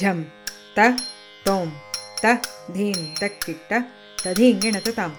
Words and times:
ఝం 0.00 0.18
ತ 0.76 0.84
ತೋಂ 1.46 1.68
ತ 2.22 2.30
ಧೀಂ 2.74 3.00
ತಕ್ಕಿಟ್ಟ 3.20 3.72
ತಧೀಂಗಿಣತ 4.22 4.88
ತಾಂ 4.98 5.12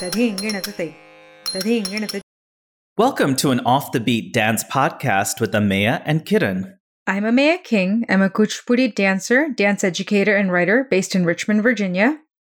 ತಧೀಂಗಿಣತ 0.00 0.70
ತೈ 0.80 0.90
ತಧೀಂಗಿಣತ 1.52 2.16
Welcome 2.98 3.32
to 3.42 3.48
an 3.54 3.60
off 3.72 3.86
the 3.94 4.02
beat 4.06 4.26
dance 4.38 4.62
podcast 4.74 5.36
with 5.42 5.52
Amaya 5.60 5.94
and 6.10 6.18
Kiran. 6.28 6.58
I'm 7.06 7.26
Amaya 7.30 7.54
King. 7.68 7.92
I'm 8.10 8.24
a 8.26 8.30
Kuchipudi 8.38 8.86
dancer, 9.00 9.38
dance 9.60 9.82
educator, 9.90 10.34
and 10.40 10.52
writer 10.54 10.76
based 10.90 11.14
in 11.18 11.28
Richmond, 11.30 11.62
Virginia. 11.68 12.08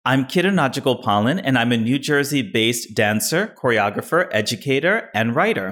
I'm 0.06 0.26
Kiran 0.34 0.60
Rajagopalan, 0.62 1.40
and 1.48 1.58
I'm 1.62 1.74
a 1.78 1.82
New 1.88 2.00
Jersey 2.10 2.44
based 2.58 2.86
dancer, 3.02 3.42
choreographer, 3.62 4.22
educator, 4.42 4.96
and 5.22 5.38
writer. 5.40 5.70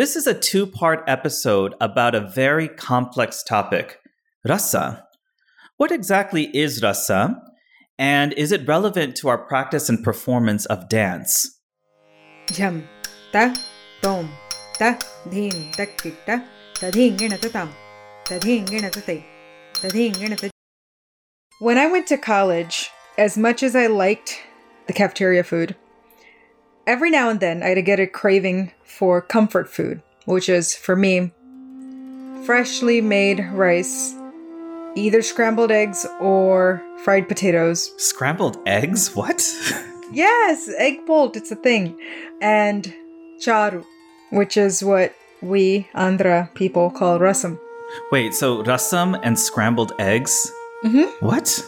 This 0.00 0.12
is 0.20 0.28
a 0.28 0.40
two 0.50 0.66
part 0.80 1.00
episode 1.16 1.74
about 1.88 2.20
a 2.20 2.28
very 2.42 2.68
complex 2.90 3.42
topic 3.54 3.88
Rasa. 4.46 5.04
What 5.78 5.90
exactly 5.90 6.44
is 6.56 6.82
rasa, 6.82 7.40
and 7.98 8.32
is 8.34 8.52
it 8.52 8.68
relevant 8.68 9.16
to 9.16 9.28
our 9.28 9.38
practice 9.38 9.88
and 9.88 10.02
performance 10.04 10.64
of 10.66 10.88
dance? 10.88 11.58
Ta, 13.32 13.54
tom, 14.00 14.30
ta, 14.74 14.98
dhin, 15.28 15.72
ta. 15.72 16.42
When 21.58 21.78
I 21.78 21.90
went 21.90 22.06
to 22.06 22.16
college, 22.16 22.90
as 23.18 23.36
much 23.36 23.62
as 23.64 23.74
I 23.74 23.88
liked 23.88 24.40
the 24.86 24.92
cafeteria 24.92 25.42
food, 25.42 25.74
every 26.86 27.10
now 27.10 27.28
and 27.28 27.40
then 27.40 27.64
I'd 27.64 27.84
get 27.84 27.98
a 27.98 28.06
craving 28.06 28.70
for 28.84 29.20
comfort 29.20 29.68
food, 29.68 30.00
which 30.26 30.48
is, 30.48 30.76
for 30.76 30.94
me, 30.94 31.32
freshly 32.46 33.00
made 33.00 33.44
rice 33.52 34.14
either 34.98 35.22
scrambled 35.22 35.70
eggs 35.70 36.06
or 36.20 36.82
fried 37.04 37.28
potatoes. 37.28 37.92
Scrambled 37.96 38.58
eggs? 38.66 39.14
What? 39.14 39.42
Yes, 40.10 40.70
egg 40.78 41.04
bolt, 41.04 41.36
it's 41.36 41.50
a 41.50 41.54
thing. 41.56 41.94
And 42.40 42.94
charu, 43.44 43.84
which 44.30 44.56
is 44.56 44.82
what 44.82 45.14
we 45.42 45.86
Andhra 45.94 46.48
people 46.54 46.90
call 46.90 47.18
rasam. 47.18 47.58
Wait, 48.10 48.32
so 48.32 48.64
rasam 48.64 49.20
and 49.22 49.38
scrambled 49.38 49.92
eggs? 49.98 50.50
Mm-hmm. 50.82 51.24
What? 51.26 51.62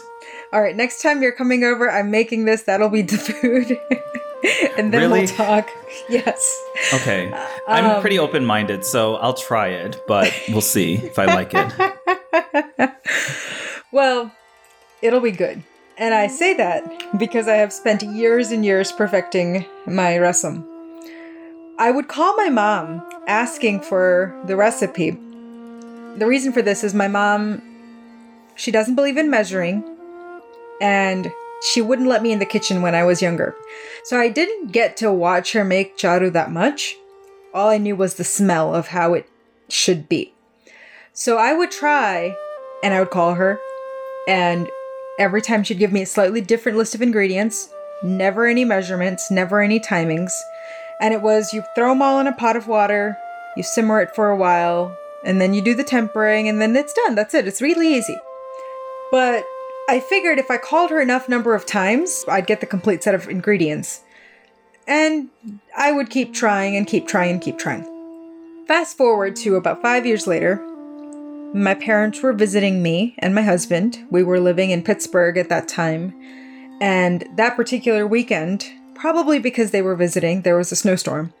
All 0.51 0.59
right, 0.59 0.75
next 0.75 1.03
time 1.03 1.21
you're 1.21 1.31
coming 1.37 1.63
over, 1.63 1.87
I'm 1.91 2.09
making 2.09 2.45
this. 2.45 2.63
That'll 2.63 2.89
be 2.89 3.03
the 3.03 3.17
food. 3.19 3.77
and 4.75 4.91
then 4.91 5.01
Really? 5.01 5.19
we'll 5.19 5.27
talk. 5.27 5.69
Yes. 6.09 6.41
Okay. 6.95 7.31
I'm 7.67 7.85
Um, 7.85 8.01
pretty 8.01 8.17
open 8.17 8.43
minded, 8.43 8.83
so 8.85 9.17
I'll 9.17 9.35
try 9.35 9.67
it, 9.67 10.01
but 10.07 10.33
we'll 10.49 10.61
see 10.61 10.95
if 10.95 11.19
I 11.19 11.25
like 11.25 11.53
it. 11.53 11.71
well, 13.91 14.31
it'll 15.01 15.19
be 15.19 15.31
good. 15.31 15.63
And 15.97 16.13
I 16.13 16.27
say 16.27 16.53
that 16.55 17.19
because 17.19 17.47
I 17.47 17.55
have 17.55 17.73
spent 17.73 18.01
years 18.01 18.51
and 18.51 18.65
years 18.65 18.91
perfecting 18.91 19.65
my 19.85 20.13
rasam. 20.13 20.65
I 21.77 21.91
would 21.91 22.07
call 22.07 22.35
my 22.37 22.49
mom 22.49 23.01
asking 23.27 23.81
for 23.81 24.39
the 24.45 24.55
recipe. 24.55 25.11
The 25.11 26.27
reason 26.27 26.53
for 26.53 26.61
this 26.61 26.83
is 26.83 26.93
my 26.93 27.07
mom, 27.07 27.61
she 28.55 28.71
doesn't 28.71 28.95
believe 28.95 29.17
in 29.17 29.29
measuring, 29.29 29.83
and 30.81 31.31
she 31.61 31.81
wouldn't 31.81 32.09
let 32.09 32.23
me 32.23 32.31
in 32.31 32.39
the 32.39 32.45
kitchen 32.45 32.81
when 32.81 32.95
I 32.95 33.03
was 33.03 33.21
younger. 33.21 33.55
So 34.03 34.19
I 34.19 34.29
didn't 34.29 34.71
get 34.71 34.97
to 34.97 35.11
watch 35.11 35.53
her 35.53 35.63
make 35.63 35.97
charu 35.97 36.31
that 36.33 36.51
much. 36.51 36.95
All 37.53 37.69
I 37.69 37.77
knew 37.77 37.95
was 37.95 38.15
the 38.15 38.23
smell 38.23 38.73
of 38.73 38.87
how 38.87 39.13
it 39.13 39.27
should 39.69 40.09
be. 40.09 40.33
So 41.13 41.37
I 41.37 41.53
would 41.53 41.71
try 41.71 42.35
and 42.83 42.93
I 42.93 42.99
would 42.99 43.09
call 43.09 43.33
her, 43.33 43.59
and 44.27 44.69
every 45.19 45.41
time 45.41 45.63
she'd 45.63 45.77
give 45.77 45.91
me 45.91 46.01
a 46.01 46.05
slightly 46.05 46.41
different 46.41 46.77
list 46.77 46.95
of 46.95 47.01
ingredients, 47.01 47.69
never 48.01 48.47
any 48.47 48.65
measurements, 48.65 49.29
never 49.29 49.61
any 49.61 49.79
timings. 49.79 50.31
And 50.99 51.13
it 51.13 51.21
was 51.21 51.53
you 51.53 51.63
throw 51.75 51.89
them 51.89 52.01
all 52.01 52.19
in 52.19 52.27
a 52.27 52.33
pot 52.33 52.55
of 52.55 52.67
water, 52.67 53.17
you 53.57 53.63
simmer 53.63 54.01
it 54.01 54.15
for 54.15 54.29
a 54.29 54.37
while, 54.37 54.97
and 55.25 55.41
then 55.41 55.53
you 55.53 55.61
do 55.61 55.75
the 55.75 55.83
tempering, 55.83 56.47
and 56.47 56.61
then 56.61 56.75
it's 56.75 56.93
done. 56.93 57.15
That's 57.15 57.33
it. 57.33 57.47
It's 57.47 57.61
really 57.61 57.93
easy. 57.93 58.17
But 59.11 59.43
I 59.89 59.99
figured 59.99 60.39
if 60.39 60.49
I 60.49 60.57
called 60.57 60.91
her 60.91 61.01
enough 61.01 61.27
number 61.27 61.53
of 61.53 61.65
times, 61.65 62.23
I'd 62.27 62.47
get 62.47 62.61
the 62.61 62.65
complete 62.65 63.03
set 63.03 63.15
of 63.15 63.27
ingredients. 63.27 64.01
And 64.87 65.29
I 65.77 65.91
would 65.91 66.09
keep 66.09 66.33
trying 66.33 66.75
and 66.77 66.87
keep 66.87 67.07
trying 67.07 67.33
and 67.33 67.41
keep 67.41 67.59
trying. 67.59 67.85
Fast 68.67 68.97
forward 68.97 69.35
to 69.37 69.57
about 69.57 69.81
five 69.81 70.05
years 70.05 70.25
later, 70.25 70.65
my 71.53 71.73
parents 71.73 72.21
were 72.21 72.33
visiting 72.33 72.81
me 72.81 73.15
and 73.19 73.35
my 73.35 73.41
husband. 73.41 73.99
We 74.09 74.23
were 74.23 74.39
living 74.39 74.71
in 74.71 74.83
Pittsburgh 74.83 75.37
at 75.37 75.49
that 75.49 75.67
time. 75.67 76.13
And 76.79 77.27
that 77.35 77.55
particular 77.55 78.07
weekend, 78.07 78.65
probably 78.95 79.37
because 79.37 79.71
they 79.71 79.81
were 79.81 79.95
visiting, 79.95 80.41
there 80.41 80.57
was 80.57 80.71
a 80.71 80.75
snowstorm. 80.75 81.33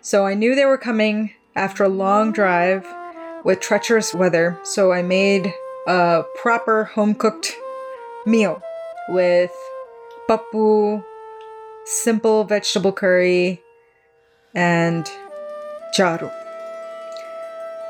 So 0.00 0.26
I 0.26 0.34
knew 0.34 0.54
they 0.54 0.64
were 0.64 0.78
coming 0.78 1.32
after 1.54 1.84
a 1.84 1.88
long 1.88 2.32
drive 2.32 2.86
with 3.44 3.60
treacherous 3.60 4.14
weather. 4.14 4.58
So 4.62 4.92
I 4.92 5.02
made 5.02 5.52
a 5.86 6.24
proper 6.40 6.84
home 6.84 7.14
cooked 7.14 7.54
meal 8.26 8.62
with 9.08 9.52
papu, 10.28 11.04
simple 11.84 12.44
vegetable 12.44 12.92
curry, 12.92 13.62
and 14.54 15.10
charu. 15.96 16.32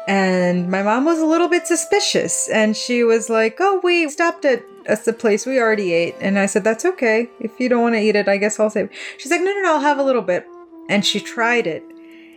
And 0.09 0.71
my 0.71 0.83
mom 0.83 1.05
was 1.05 1.19
a 1.19 1.27
little 1.27 1.49
bit 1.49 1.67
suspicious 1.67 2.49
and 2.49 2.75
she 2.75 3.05
was 3.05 3.29
like, 3.29 3.59
Oh, 3.61 3.79
we 3.85 4.09
stopped 4.09 4.47
at 4.47 4.63
at 4.87 5.05
the 5.05 5.13
place 5.13 5.45
we 5.45 5.61
already 5.61 5.93
ate. 5.93 6.15
And 6.19 6.39
I 6.39 6.47
said, 6.47 6.65
That's 6.65 6.87
okay. 6.87 7.29
If 7.41 7.61
you 7.61 7.69
don't 7.69 7.83
want 7.83 7.95
to 7.95 8.01
eat 8.01 8.17
it, 8.17 8.27
I 8.27 8.39
guess 8.39 8.59
I'll 8.59 8.71
save. 8.71 8.89
She's 9.19 9.31
like, 9.31 9.43
No, 9.43 9.53
no, 9.53 9.61
no, 9.61 9.75
I'll 9.75 9.81
have 9.81 9.99
a 9.99 10.03
little 10.03 10.23
bit. 10.23 10.47
And 10.89 11.05
she 11.05 11.21
tried 11.21 11.67
it. 11.67 11.85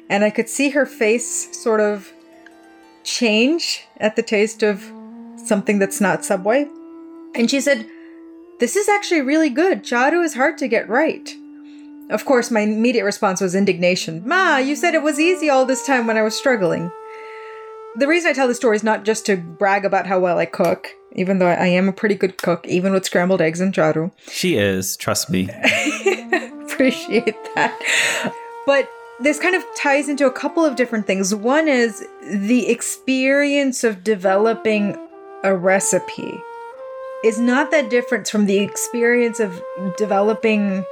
And 0.10 0.26
I 0.26 0.30
could 0.30 0.50
see 0.50 0.72
her 0.72 0.86
face 0.86 1.58
sort 1.58 1.80
of 1.80 2.12
change 3.06 3.86
at 3.98 4.18
the 4.18 4.22
taste 4.22 4.64
of 4.64 4.84
something 5.38 5.80
that's 5.80 6.02
not 6.02 6.26
Subway. 6.26 6.68
And 7.36 7.50
she 7.50 7.62
said, 7.62 7.88
This 8.60 8.76
is 8.76 8.90
actually 8.90 9.22
really 9.22 9.50
good. 9.50 9.86
Charu 9.86 10.26
is 10.26 10.34
hard 10.34 10.58
to 10.58 10.68
get 10.68 10.90
right. 10.90 11.34
Of 12.10 12.26
course, 12.26 12.52
my 12.52 12.60
immediate 12.60 13.06
response 13.06 13.40
was 13.40 13.56
indignation. 13.56 14.28
Ma, 14.28 14.58
you 14.58 14.76
said 14.76 14.94
it 14.94 15.04
was 15.04 15.22
easy 15.22 15.50
all 15.50 15.66
this 15.66 15.86
time 15.86 16.06
when 16.06 16.18
I 16.18 16.22
was 16.22 16.36
struggling. 16.36 16.92
The 17.96 18.08
reason 18.08 18.30
I 18.30 18.34
tell 18.34 18.48
this 18.48 18.58
story 18.58 18.78
is 18.78 18.84
not 18.84 19.04
just 19.04 19.26
to 19.26 19.36
brag 19.36 19.84
about 19.84 20.08
how 20.08 20.20
well 20.20 20.38
I 20.38 20.46
cook, 20.46 20.88
even 21.14 21.40
though 21.40 21.48
I 21.48 21.68
am 21.68 21.90
a 21.90 21.94
pretty 21.94 22.16
good 22.16 22.38
cook, 22.38 22.66
even 22.68 22.94
with 22.94 23.06
scrambled 23.06 23.42
eggs 23.42 23.60
and 23.60 23.74
charu. 23.74 24.12
She 24.30 24.56
is, 24.56 24.96
trust 24.96 25.30
me. 25.30 25.50
Appreciate 26.64 27.36
that. 27.56 28.34
But 28.66 28.90
this 29.20 29.40
kind 29.40 29.56
of 29.56 29.64
ties 29.76 30.08
into 30.08 30.26
a 30.26 30.32
couple 30.32 30.64
of 30.64 30.78
different 30.78 31.06
things. 31.06 31.36
One 31.36 31.68
is 31.68 32.08
the 32.24 32.70
experience 32.70 33.84
of 33.84 34.04
developing 34.06 34.98
a 35.44 35.54
recipe 35.54 36.42
is 37.24 37.40
not 37.40 37.72
that 37.72 37.90
different 37.90 38.28
from 38.28 38.46
the 38.46 38.60
experience 38.60 39.40
of 39.40 39.62
developing 39.98 40.86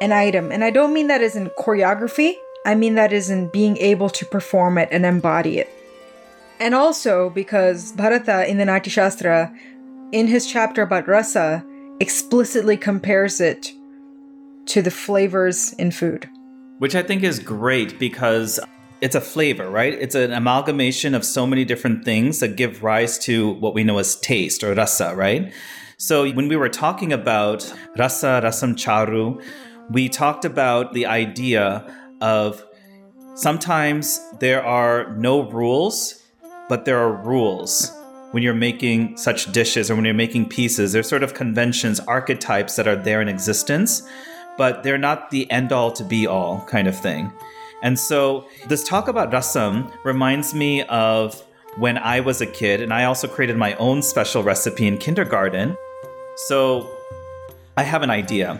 an 0.00 0.12
item. 0.12 0.52
And 0.52 0.62
I 0.62 0.70
don't 0.70 0.92
mean 0.92 1.08
that 1.08 1.22
as 1.22 1.36
in 1.36 1.48
choreography, 1.50 2.34
I 2.64 2.74
mean 2.74 2.94
that 2.94 3.12
as 3.12 3.30
in 3.30 3.48
being 3.48 3.76
able 3.78 4.10
to 4.10 4.26
perform 4.26 4.78
it 4.78 4.88
and 4.92 5.04
embody 5.04 5.58
it. 5.58 5.68
And 6.62 6.76
also 6.76 7.30
because 7.30 7.90
Bharata 7.90 8.48
in 8.48 8.56
the 8.56 8.64
Natya 8.64 8.92
Shastra, 8.92 9.52
in 10.12 10.28
his 10.28 10.46
chapter 10.46 10.82
about 10.82 11.08
rasa, 11.08 11.64
explicitly 11.98 12.76
compares 12.76 13.40
it 13.40 13.72
to 14.66 14.80
the 14.80 14.92
flavors 14.92 15.72
in 15.72 15.90
food. 15.90 16.30
Which 16.78 16.94
I 16.94 17.02
think 17.02 17.24
is 17.24 17.40
great 17.40 17.98
because 17.98 18.60
it's 19.00 19.16
a 19.16 19.20
flavor, 19.20 19.68
right? 19.68 19.92
It's 19.94 20.14
an 20.14 20.32
amalgamation 20.32 21.16
of 21.16 21.24
so 21.24 21.48
many 21.48 21.64
different 21.64 22.04
things 22.04 22.38
that 22.38 22.54
give 22.54 22.84
rise 22.84 23.18
to 23.24 23.54
what 23.54 23.74
we 23.74 23.82
know 23.82 23.98
as 23.98 24.14
taste 24.20 24.62
or 24.62 24.72
rasa, 24.72 25.16
right? 25.16 25.52
So 25.96 26.30
when 26.30 26.46
we 26.46 26.54
were 26.54 26.68
talking 26.68 27.12
about 27.12 27.74
rasa, 27.98 28.40
rasam 28.44 28.74
charu, 28.76 29.42
we 29.90 30.08
talked 30.08 30.44
about 30.44 30.92
the 30.92 31.06
idea 31.06 31.92
of 32.20 32.64
sometimes 33.34 34.20
there 34.38 34.64
are 34.64 35.12
no 35.16 35.50
rules, 35.50 36.21
but 36.72 36.86
there 36.86 36.96
are 36.96 37.12
rules 37.12 37.92
when 38.30 38.42
you're 38.42 38.54
making 38.54 39.14
such 39.18 39.52
dishes 39.52 39.90
or 39.90 39.94
when 39.94 40.06
you're 40.06 40.14
making 40.14 40.48
pieces. 40.48 40.92
There's 40.92 41.06
sort 41.06 41.22
of 41.22 41.34
conventions, 41.34 42.00
archetypes 42.00 42.76
that 42.76 42.88
are 42.88 42.96
there 42.96 43.20
in 43.20 43.28
existence, 43.28 44.02
but 44.56 44.82
they're 44.82 44.96
not 44.96 45.28
the 45.28 45.50
end 45.50 45.70
all 45.70 45.92
to 45.92 46.02
be 46.02 46.26
all 46.26 46.64
kind 46.64 46.88
of 46.88 46.98
thing. 46.98 47.30
And 47.82 47.98
so 47.98 48.48
this 48.68 48.88
talk 48.88 49.06
about 49.06 49.30
rasam 49.30 49.92
reminds 50.02 50.54
me 50.54 50.82
of 50.84 51.44
when 51.76 51.98
I 51.98 52.20
was 52.20 52.40
a 52.40 52.46
kid, 52.46 52.80
and 52.80 52.90
I 52.90 53.04
also 53.04 53.28
created 53.28 53.58
my 53.58 53.74
own 53.74 54.00
special 54.00 54.42
recipe 54.42 54.86
in 54.86 54.96
kindergarten. 54.96 55.76
So 56.46 56.90
I 57.76 57.82
have 57.82 58.02
an 58.02 58.08
idea. 58.08 58.54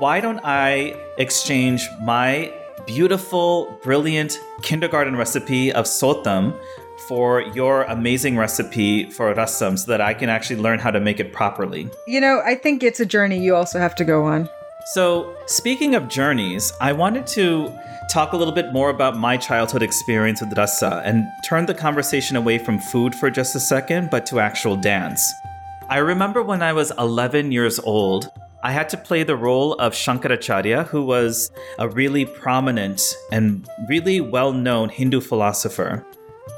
Why 0.00 0.18
don't 0.18 0.40
I 0.42 0.96
exchange 1.18 1.88
my 2.02 2.52
beautiful, 2.84 3.78
brilliant 3.84 4.40
kindergarten 4.62 5.14
recipe 5.14 5.72
of 5.72 5.84
sotam 5.84 6.58
for 7.08 7.40
your 7.40 7.82
amazing 7.84 8.36
recipe 8.36 9.10
for 9.10 9.34
rasam 9.34 9.78
so 9.78 9.86
that 9.90 10.00
I 10.00 10.14
can 10.14 10.28
actually 10.28 10.60
learn 10.60 10.78
how 10.78 10.90
to 10.90 11.00
make 11.00 11.20
it 11.20 11.32
properly. 11.32 11.88
You 12.06 12.20
know, 12.20 12.42
I 12.44 12.54
think 12.54 12.82
it's 12.82 13.00
a 13.00 13.06
journey 13.06 13.38
you 13.38 13.54
also 13.54 13.78
have 13.78 13.94
to 13.96 14.04
go 14.04 14.24
on. 14.24 14.48
So, 14.94 15.36
speaking 15.46 15.94
of 15.94 16.08
journeys, 16.08 16.72
I 16.80 16.92
wanted 16.92 17.26
to 17.28 17.72
talk 18.10 18.32
a 18.32 18.36
little 18.36 18.52
bit 18.52 18.72
more 18.72 18.90
about 18.90 19.16
my 19.16 19.36
childhood 19.36 19.82
experience 19.82 20.40
with 20.40 20.56
rasa 20.58 21.02
and 21.04 21.24
turn 21.44 21.66
the 21.66 21.74
conversation 21.74 22.36
away 22.36 22.58
from 22.58 22.78
food 22.78 23.14
for 23.14 23.30
just 23.30 23.54
a 23.54 23.60
second, 23.60 24.10
but 24.10 24.26
to 24.26 24.40
actual 24.40 24.76
dance. 24.76 25.22
I 25.88 25.98
remember 25.98 26.42
when 26.42 26.62
I 26.62 26.72
was 26.72 26.92
11 26.98 27.52
years 27.52 27.78
old, 27.78 28.30
I 28.64 28.70
had 28.70 28.88
to 28.90 28.96
play 28.96 29.24
the 29.24 29.36
role 29.36 29.74
of 29.74 29.92
Shankaracharya, 29.92 30.86
who 30.86 31.04
was 31.04 31.50
a 31.78 31.88
really 31.88 32.24
prominent 32.24 33.02
and 33.32 33.68
really 33.88 34.20
well 34.20 34.52
known 34.52 34.88
Hindu 34.88 35.20
philosopher. 35.20 36.04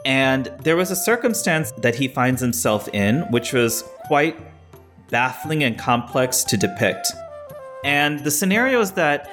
And 0.05 0.47
there 0.63 0.77
was 0.77 0.91
a 0.91 0.97
circumstance 0.97 1.73
that 1.79 1.95
he 1.95 2.09
finds 2.09 2.41
himself 2.41 2.89
in, 2.89 3.23
which 3.31 3.53
was 3.53 3.83
quite 4.07 4.37
baffling 5.11 5.65
and 5.65 5.79
complex 5.79 6.45
to 6.45 6.57
depict. 6.57 7.13
And 7.85 8.21
the 8.21 8.31
scenario 8.31 8.81
is 8.81 8.93
that 8.93 9.31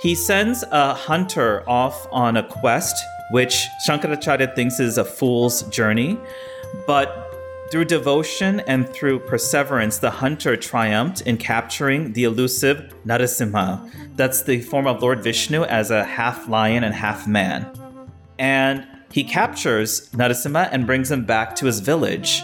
he 0.00 0.14
sends 0.14 0.62
a 0.70 0.94
hunter 0.94 1.68
off 1.68 2.06
on 2.12 2.36
a 2.36 2.42
quest, 2.42 2.96
which 3.30 3.66
Shankaracharya 3.86 4.54
thinks 4.54 4.78
is 4.78 4.98
a 4.98 5.04
fool's 5.04 5.62
journey. 5.64 6.18
But 6.86 7.22
through 7.70 7.86
devotion 7.86 8.60
and 8.60 8.88
through 8.88 9.18
perseverance, 9.20 9.98
the 9.98 10.10
hunter 10.10 10.56
triumphed 10.56 11.22
in 11.22 11.36
capturing 11.36 12.12
the 12.12 12.24
elusive 12.24 12.94
Narasimha. 13.04 13.90
That's 14.14 14.42
the 14.42 14.60
form 14.60 14.86
of 14.86 15.02
Lord 15.02 15.22
Vishnu 15.22 15.64
as 15.64 15.90
a 15.90 16.04
half 16.04 16.48
lion 16.48 16.84
and 16.84 16.94
half 16.94 17.26
man. 17.26 17.66
And 18.38 18.86
he 19.10 19.24
captures 19.24 20.08
Narasimha 20.10 20.68
and 20.72 20.86
brings 20.86 21.10
him 21.10 21.24
back 21.24 21.54
to 21.56 21.66
his 21.66 21.80
village. 21.80 22.42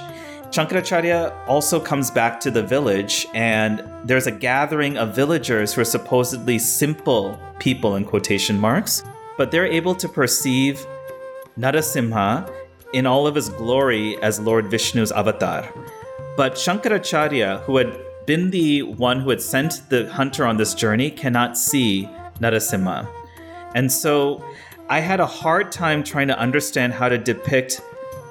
Shankaracharya 0.50 1.48
also 1.48 1.80
comes 1.80 2.10
back 2.10 2.38
to 2.40 2.50
the 2.50 2.62
village, 2.62 3.26
and 3.32 3.82
there's 4.04 4.26
a 4.26 4.30
gathering 4.30 4.98
of 4.98 5.14
villagers 5.14 5.72
who 5.72 5.80
are 5.80 5.84
supposedly 5.84 6.58
simple 6.58 7.38
people 7.58 7.96
in 7.96 8.04
quotation 8.04 8.58
marks, 8.58 9.02
but 9.38 9.50
they're 9.50 9.66
able 9.66 9.94
to 9.94 10.08
perceive 10.08 10.84
Narasimha 11.58 12.52
in 12.92 13.06
all 13.06 13.26
of 13.26 13.34
his 13.34 13.48
glory 13.48 14.22
as 14.22 14.38
Lord 14.38 14.66
Vishnu's 14.66 15.10
avatar. 15.12 15.66
But 16.36 16.54
Shankaracharya, 16.54 17.62
who 17.62 17.76
had 17.78 17.98
been 18.26 18.50
the 18.50 18.82
one 18.82 19.20
who 19.20 19.30
had 19.30 19.40
sent 19.40 19.88
the 19.88 20.10
hunter 20.10 20.46
on 20.46 20.58
this 20.58 20.74
journey, 20.74 21.10
cannot 21.10 21.56
see 21.56 22.08
Narasimha. 22.40 23.08
And 23.74 23.90
so 23.90 24.44
I 24.92 25.00
had 25.00 25.20
a 25.20 25.26
hard 25.26 25.72
time 25.72 26.04
trying 26.04 26.28
to 26.28 26.38
understand 26.38 26.92
how 26.92 27.08
to 27.08 27.16
depict 27.16 27.80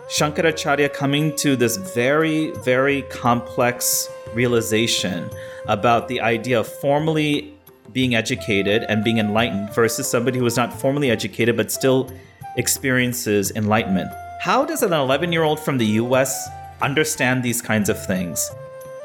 Shankaracharya 0.10 0.94
coming 0.94 1.36
to 1.38 1.56
this 1.56 1.76
very, 1.76 2.52
very 2.52 3.02
complex 3.10 4.08
realization 4.36 5.28
about 5.68 6.08
the 6.08 6.22
idea 6.22 6.60
of 6.60 6.68
formally 6.68 7.52
being 7.94 8.14
educated 8.14 8.84
and 8.84 9.04
being 9.04 9.18
enlightened 9.18 9.74
versus 9.74 10.08
somebody 10.08 10.38
who 10.38 10.44
was 10.44 10.56
not 10.56 10.72
formally 10.72 11.10
educated 11.10 11.58
but 11.58 11.72
still 11.72 12.12
experiences 12.58 13.52
enlightenment. 13.56 14.12
How 14.40 14.64
does 14.64 14.84
an 14.84 14.94
11 14.94 15.32
year 15.32 15.42
old 15.42 15.60
from 15.60 15.80
the 15.80 15.88
US 16.04 16.48
understand 16.80 17.42
these 17.42 17.60
kinds 17.60 17.90
of 17.90 18.06
things? 18.06 18.52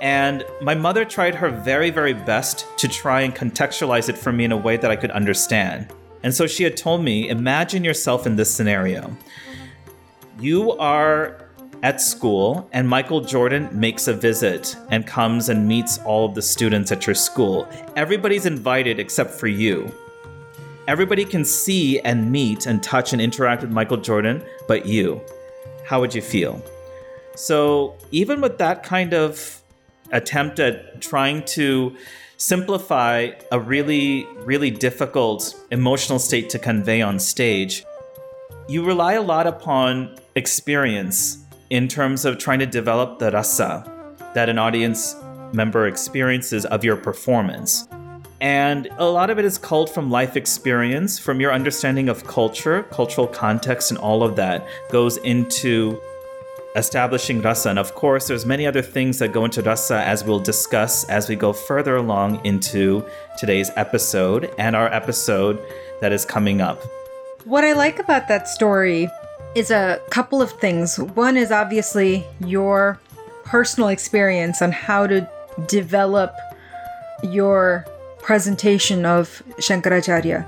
And 0.02 0.44
my 0.60 0.74
mother 0.74 1.06
tried 1.06 1.34
her 1.34 1.48
very, 1.48 1.88
very 1.88 2.12
best 2.12 2.66
to 2.76 2.86
try 2.86 3.22
and 3.22 3.34
contextualize 3.34 4.10
it 4.10 4.18
for 4.18 4.30
me 4.30 4.44
in 4.44 4.52
a 4.52 4.58
way 4.58 4.76
that 4.76 4.90
I 4.90 4.96
could 4.96 5.10
understand. 5.10 5.90
And 6.26 6.34
so 6.34 6.48
she 6.48 6.64
had 6.64 6.76
told 6.76 7.04
me 7.04 7.28
imagine 7.28 7.84
yourself 7.84 8.26
in 8.26 8.34
this 8.34 8.52
scenario 8.52 9.16
you 10.40 10.72
are 10.72 11.48
at 11.84 12.00
school 12.00 12.68
and 12.72 12.88
Michael 12.88 13.20
Jordan 13.20 13.68
makes 13.72 14.08
a 14.08 14.12
visit 14.12 14.76
and 14.90 15.06
comes 15.06 15.50
and 15.50 15.68
meets 15.68 15.98
all 15.98 16.26
of 16.26 16.34
the 16.34 16.42
students 16.42 16.90
at 16.90 17.06
your 17.06 17.14
school. 17.14 17.68
Everybody's 17.94 18.44
invited 18.44 18.98
except 18.98 19.30
for 19.30 19.46
you. 19.46 19.88
Everybody 20.88 21.24
can 21.24 21.44
see 21.44 22.00
and 22.00 22.32
meet 22.32 22.66
and 22.66 22.82
touch 22.82 23.12
and 23.12 23.22
interact 23.22 23.62
with 23.62 23.70
Michael 23.70 23.98
Jordan, 23.98 24.42
but 24.66 24.84
you. 24.84 25.20
How 25.84 26.00
would 26.00 26.12
you 26.12 26.22
feel? 26.22 26.60
So, 27.36 27.94
even 28.10 28.40
with 28.40 28.58
that 28.58 28.82
kind 28.82 29.14
of 29.14 29.62
attempt 30.12 30.60
at 30.60 31.00
trying 31.00 31.44
to 31.44 31.96
simplify 32.36 33.30
a 33.50 33.58
really, 33.58 34.26
really 34.40 34.70
difficult 34.70 35.54
emotional 35.70 36.18
state 36.18 36.50
to 36.50 36.58
convey 36.58 37.00
on 37.02 37.18
stage, 37.18 37.84
you 38.68 38.84
rely 38.84 39.14
a 39.14 39.22
lot 39.22 39.46
upon 39.46 40.16
experience 40.34 41.38
in 41.70 41.88
terms 41.88 42.24
of 42.24 42.38
trying 42.38 42.58
to 42.58 42.66
develop 42.66 43.18
the 43.18 43.30
rasa 43.30 43.90
that 44.34 44.48
an 44.48 44.58
audience 44.58 45.16
member 45.52 45.86
experiences 45.86 46.66
of 46.66 46.84
your 46.84 46.96
performance. 46.96 47.88
And 48.40 48.88
a 48.98 49.06
lot 49.06 49.30
of 49.30 49.38
it 49.38 49.46
is 49.46 49.56
culled 49.56 49.88
from 49.88 50.10
life 50.10 50.36
experience, 50.36 51.18
from 51.18 51.40
your 51.40 51.52
understanding 51.52 52.10
of 52.10 52.26
culture, 52.26 52.82
cultural 52.84 53.26
context, 53.26 53.90
and 53.90 53.98
all 53.98 54.22
of 54.22 54.36
that 54.36 54.66
goes 54.90 55.16
into 55.18 55.98
establishing 56.76 57.42
rasa. 57.42 57.70
And 57.70 57.78
of 57.78 57.94
course, 57.94 58.28
there's 58.28 58.46
many 58.46 58.66
other 58.66 58.82
things 58.82 59.18
that 59.18 59.32
go 59.32 59.44
into 59.44 59.62
rasa 59.62 60.02
as 60.02 60.22
we'll 60.22 60.40
discuss 60.40 61.04
as 61.04 61.28
we 61.28 61.34
go 61.34 61.52
further 61.52 61.96
along 61.96 62.44
into 62.44 63.04
today's 63.38 63.70
episode 63.76 64.50
and 64.58 64.76
our 64.76 64.92
episode 64.92 65.58
that 66.00 66.12
is 66.12 66.24
coming 66.24 66.60
up. 66.60 66.82
What 67.44 67.64
I 67.64 67.72
like 67.72 67.98
about 67.98 68.28
that 68.28 68.48
story 68.48 69.08
is 69.54 69.70
a 69.70 70.00
couple 70.10 70.42
of 70.42 70.52
things. 70.52 70.98
One 70.98 71.36
is 71.36 71.50
obviously 71.50 72.24
your 72.40 73.00
personal 73.44 73.88
experience 73.88 74.60
on 74.60 74.72
how 74.72 75.06
to 75.06 75.28
develop 75.66 76.36
your 77.22 77.86
presentation 78.18 79.06
of 79.06 79.42
Shankaracharya. 79.58 80.44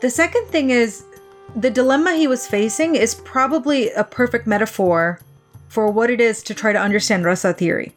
The 0.00 0.10
second 0.10 0.46
thing 0.46 0.70
is 0.70 1.04
the 1.54 1.70
dilemma 1.70 2.14
he 2.14 2.26
was 2.26 2.46
facing 2.46 2.94
is 2.94 3.14
probably 3.14 3.90
a 3.90 4.04
perfect 4.04 4.46
metaphor 4.46 5.20
for 5.68 5.90
what 5.90 6.10
it 6.10 6.20
is 6.20 6.42
to 6.44 6.54
try 6.54 6.72
to 6.72 6.80
understand 6.80 7.24
rasa 7.24 7.52
theory. 7.52 7.92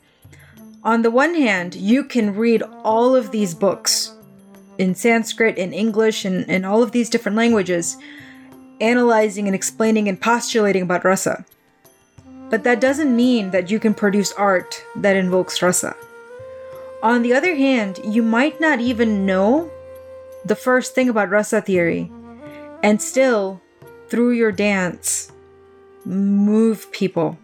On 0.83 1.01
the 1.01 1.11
one 1.11 1.35
hand, 1.35 1.75
you 1.75 2.03
can 2.03 2.35
read 2.35 2.63
all 2.83 3.15
of 3.15 3.31
these 3.31 3.53
books 3.53 4.13
in 4.77 4.95
Sanskrit, 4.95 5.57
in 5.57 5.73
English, 5.73 6.25
and 6.25 6.49
in 6.49 6.65
all 6.65 6.81
of 6.81 6.91
these 6.91 7.09
different 7.09 7.37
languages, 7.37 7.97
analyzing 8.79 9.45
and 9.47 9.55
explaining 9.55 10.07
and 10.09 10.19
postulating 10.19 10.81
about 10.83 11.05
rasa. 11.05 11.45
But 12.49 12.63
that 12.63 12.81
doesn't 12.81 13.15
mean 13.15 13.51
that 13.51 13.69
you 13.69 13.79
can 13.79 13.93
produce 13.93 14.33
art 14.33 14.83
that 14.95 15.15
invokes 15.15 15.61
rasa. 15.61 15.95
On 17.03 17.21
the 17.21 17.33
other 17.33 17.55
hand, 17.55 17.99
you 18.03 18.23
might 18.23 18.59
not 18.59 18.79
even 18.79 19.25
know 19.25 19.71
the 20.45 20.55
first 20.55 20.95
thing 20.95 21.09
about 21.09 21.29
rasa 21.29 21.61
theory, 21.61 22.11
and 22.83 23.01
still, 23.01 23.61
through 24.09 24.31
your 24.31 24.51
dance, 24.51 25.31
move 26.05 26.91
people. 26.91 27.37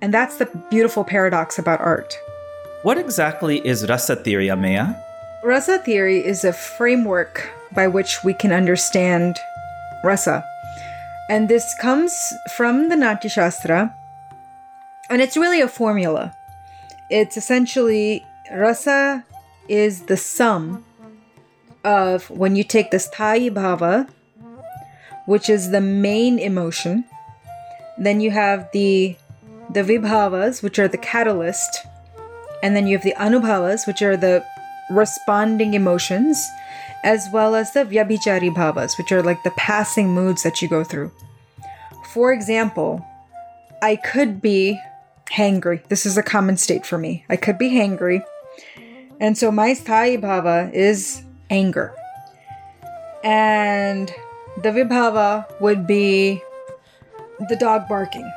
And 0.00 0.12
that's 0.12 0.36
the 0.36 0.46
beautiful 0.70 1.04
paradox 1.04 1.58
about 1.58 1.80
art. 1.80 2.14
What 2.82 2.98
exactly 2.98 3.66
is 3.66 3.88
rasa 3.88 4.16
theory, 4.16 4.48
Ameya? 4.48 5.00
Rasa 5.42 5.78
theory 5.78 6.24
is 6.24 6.44
a 6.44 6.52
framework 6.52 7.48
by 7.72 7.88
which 7.88 8.22
we 8.24 8.34
can 8.34 8.52
understand 8.52 9.38
rasa. 10.04 10.44
And 11.28 11.48
this 11.48 11.74
comes 11.80 12.12
from 12.56 12.88
the 12.88 12.96
Natya 12.96 13.30
Shastra, 13.30 13.94
and 15.10 15.20
it's 15.20 15.36
really 15.36 15.60
a 15.60 15.68
formula. 15.68 16.36
It's 17.10 17.36
essentially 17.36 18.24
rasa 18.52 19.24
is 19.68 20.02
the 20.02 20.16
sum 20.16 20.84
of 21.84 22.28
when 22.30 22.56
you 22.56 22.64
take 22.64 22.90
the 22.90 22.98
sthayi 22.98 23.50
bhava, 23.50 24.08
which 25.26 25.48
is 25.48 25.70
the 25.70 25.80
main 25.80 26.38
emotion, 26.38 27.04
then 27.98 28.20
you 28.20 28.30
have 28.30 28.68
the 28.72 29.16
the 29.70 29.82
vibhavas, 29.82 30.62
which 30.62 30.78
are 30.78 30.88
the 30.88 30.98
catalyst, 30.98 31.86
and 32.62 32.74
then 32.74 32.86
you 32.86 32.96
have 32.96 33.04
the 33.04 33.14
anubhavas, 33.18 33.86
which 33.86 34.02
are 34.02 34.16
the 34.16 34.44
responding 34.90 35.74
emotions, 35.74 36.44
as 37.04 37.28
well 37.32 37.54
as 37.54 37.72
the 37.72 37.84
vyabhichari 37.84 38.54
bhavas, 38.54 38.96
which 38.98 39.12
are 39.12 39.22
like 39.22 39.42
the 39.42 39.50
passing 39.52 40.14
moods 40.14 40.42
that 40.42 40.62
you 40.62 40.68
go 40.68 40.84
through. 40.84 41.10
For 42.12 42.32
example, 42.32 43.04
I 43.82 43.96
could 43.96 44.40
be 44.40 44.80
hangry. 45.32 45.86
This 45.88 46.06
is 46.06 46.16
a 46.16 46.22
common 46.22 46.56
state 46.56 46.86
for 46.86 46.98
me. 46.98 47.24
I 47.28 47.36
could 47.36 47.58
be 47.58 47.70
hangry. 47.70 48.22
And 49.20 49.36
so 49.36 49.50
my 49.50 49.70
sthayi 49.70 50.20
bhava 50.20 50.72
is 50.72 51.22
anger. 51.50 51.94
And 53.22 54.12
the 54.62 54.70
vibhava 54.70 55.60
would 55.60 55.86
be 55.86 56.42
the 57.48 57.56
dog 57.56 57.88
barking. 57.88 58.30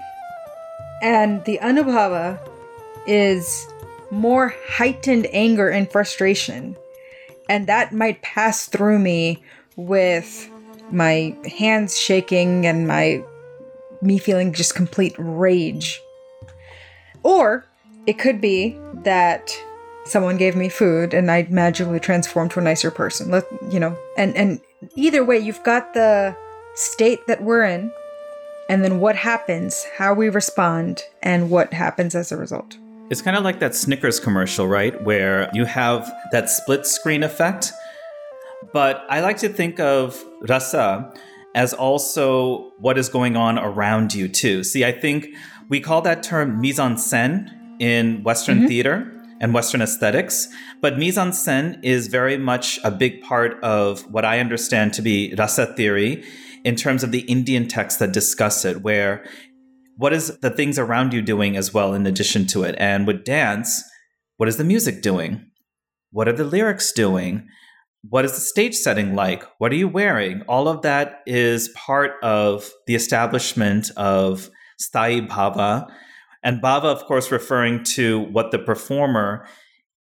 And 1.02 1.44
the 1.46 1.60
anubhava 1.62 2.40
is 3.08 3.68
more 4.12 4.54
heightened 4.68 5.28
anger 5.32 5.70
and 5.70 5.92
frustration 5.92 6.76
and 7.50 7.66
that 7.66 7.92
might 7.92 8.22
pass 8.22 8.68
through 8.68 9.00
me 9.00 9.44
with 9.76 10.50
my 10.92 11.36
hands 11.58 11.98
shaking 11.98 12.66
and 12.66 12.88
my 12.88 13.24
me 14.02 14.18
feeling 14.18 14.54
just 14.54 14.76
complete 14.76 15.16
rage. 15.18 16.00
Or 17.24 17.66
it 18.06 18.18
could 18.18 18.40
be 18.40 18.80
that 19.04 19.52
someone 20.06 20.38
gave 20.38 20.56
me 20.56 20.70
food 20.70 21.14
and 21.14 21.30
I 21.30 21.48
magically 21.50 22.00
transformed 22.00 22.52
to 22.52 22.60
a 22.60 22.64
nicer 22.64 22.92
person. 22.92 23.32
Let 23.32 23.46
you 23.72 23.80
know, 23.80 23.98
and 24.16 24.36
and 24.38 24.62
either 24.96 25.26
way, 25.26 25.40
you've 25.40 25.64
got 25.64 25.94
the 25.94 26.36
state 26.76 27.26
that 27.28 27.44
we're 27.44 27.64
in, 27.64 27.92
and 28.70 28.84
then 28.84 29.00
what 29.00 29.16
happens, 29.16 29.84
how 29.98 30.14
we 30.14 30.30
respond, 30.30 31.04
and 31.24 31.50
what 31.50 31.74
happens 31.74 32.14
as 32.14 32.32
a 32.32 32.38
result. 32.38 32.78
It's 33.10 33.22
kind 33.22 33.36
of 33.36 33.44
like 33.44 33.60
that 33.60 33.74
Snickers 33.74 34.20
commercial, 34.20 34.68
right? 34.68 35.04
Where 35.04 35.50
you 35.54 35.66
have 35.66 36.10
that 36.32 36.50
split 36.50 36.86
screen 36.86 37.24
effect. 37.24 37.74
But 38.72 39.04
I 39.10 39.22
like 39.22 39.38
to 39.38 39.50
think 39.50 39.80
of 39.80 40.24
rasa 40.48 41.12
as 41.56 41.74
also 41.74 42.72
what 42.78 43.00
is 43.00 43.10
going 43.10 43.36
on 43.36 43.58
around 43.58 44.14
you, 44.14 44.28
too. 44.28 44.64
See, 44.64 44.86
I 44.86 44.92
think 44.92 45.30
we 45.68 45.80
call 45.80 46.02
that 46.04 46.22
term 46.22 46.62
mise 46.62 46.78
en 46.78 46.96
scène 46.96 47.50
in 47.80 48.22
Western 48.22 48.60
mm-hmm. 48.60 48.68
theater 48.68 49.12
and 49.42 49.56
Western 49.56 49.82
aesthetics. 49.82 50.48
But 50.80 51.00
mise 51.00 51.18
en 51.18 51.32
scène 51.32 51.80
is 51.84 52.06
very 52.06 52.38
much 52.38 52.80
a 52.84 52.92
big 52.92 53.24
part 53.24 53.60
of 53.64 54.02
what 54.12 54.26
I 54.26 54.40
understand 54.40 54.94
to 54.94 55.02
be 55.02 55.34
rasa 55.36 55.74
theory 55.74 56.24
in 56.64 56.76
terms 56.76 57.04
of 57.04 57.12
the 57.12 57.22
Indian 57.22 57.68
texts 57.68 58.00
that 58.00 58.12
discuss 58.12 58.66
it, 58.66 58.82
where 58.82 59.26
what 59.98 60.14
is 60.14 60.38
the 60.40 60.50
things 60.50 60.80
around 60.80 61.14
you 61.14 61.22
doing 61.22 61.58
as 61.58 61.74
well 61.74 61.94
in 61.94 62.06
addition 62.06 62.48
to 62.48 62.64
it? 62.64 62.76
And 62.78 63.06
with 63.06 63.26
dance, 63.26 63.84
what 64.38 64.48
is 64.50 64.58
the 64.58 64.64
music 64.64 65.02
doing? 65.02 65.46
What 66.12 66.28
are 66.28 66.34
the 66.34 66.46
lyrics 66.46 66.92
doing? 66.92 67.48
What 68.08 68.24
is 68.24 68.34
the 68.34 68.40
stage 68.40 68.76
setting 68.76 69.14
like? 69.14 69.44
What 69.58 69.74
are 69.74 69.76
you 69.76 69.90
wearing? 69.90 70.42
All 70.48 70.68
of 70.68 70.82
that 70.84 71.22
is 71.26 71.70
part 71.70 72.14
of 72.24 72.72
the 72.88 72.96
establishment 72.96 73.92
of 73.98 74.50
Sthayi 74.82 75.28
Bhava 75.28 75.92
and 76.44 76.62
bhava, 76.62 76.86
of 76.86 77.04
course, 77.06 77.32
referring 77.32 77.84
to 77.96 78.22
what 78.32 78.52
the 78.52 78.60
performer 78.60 79.46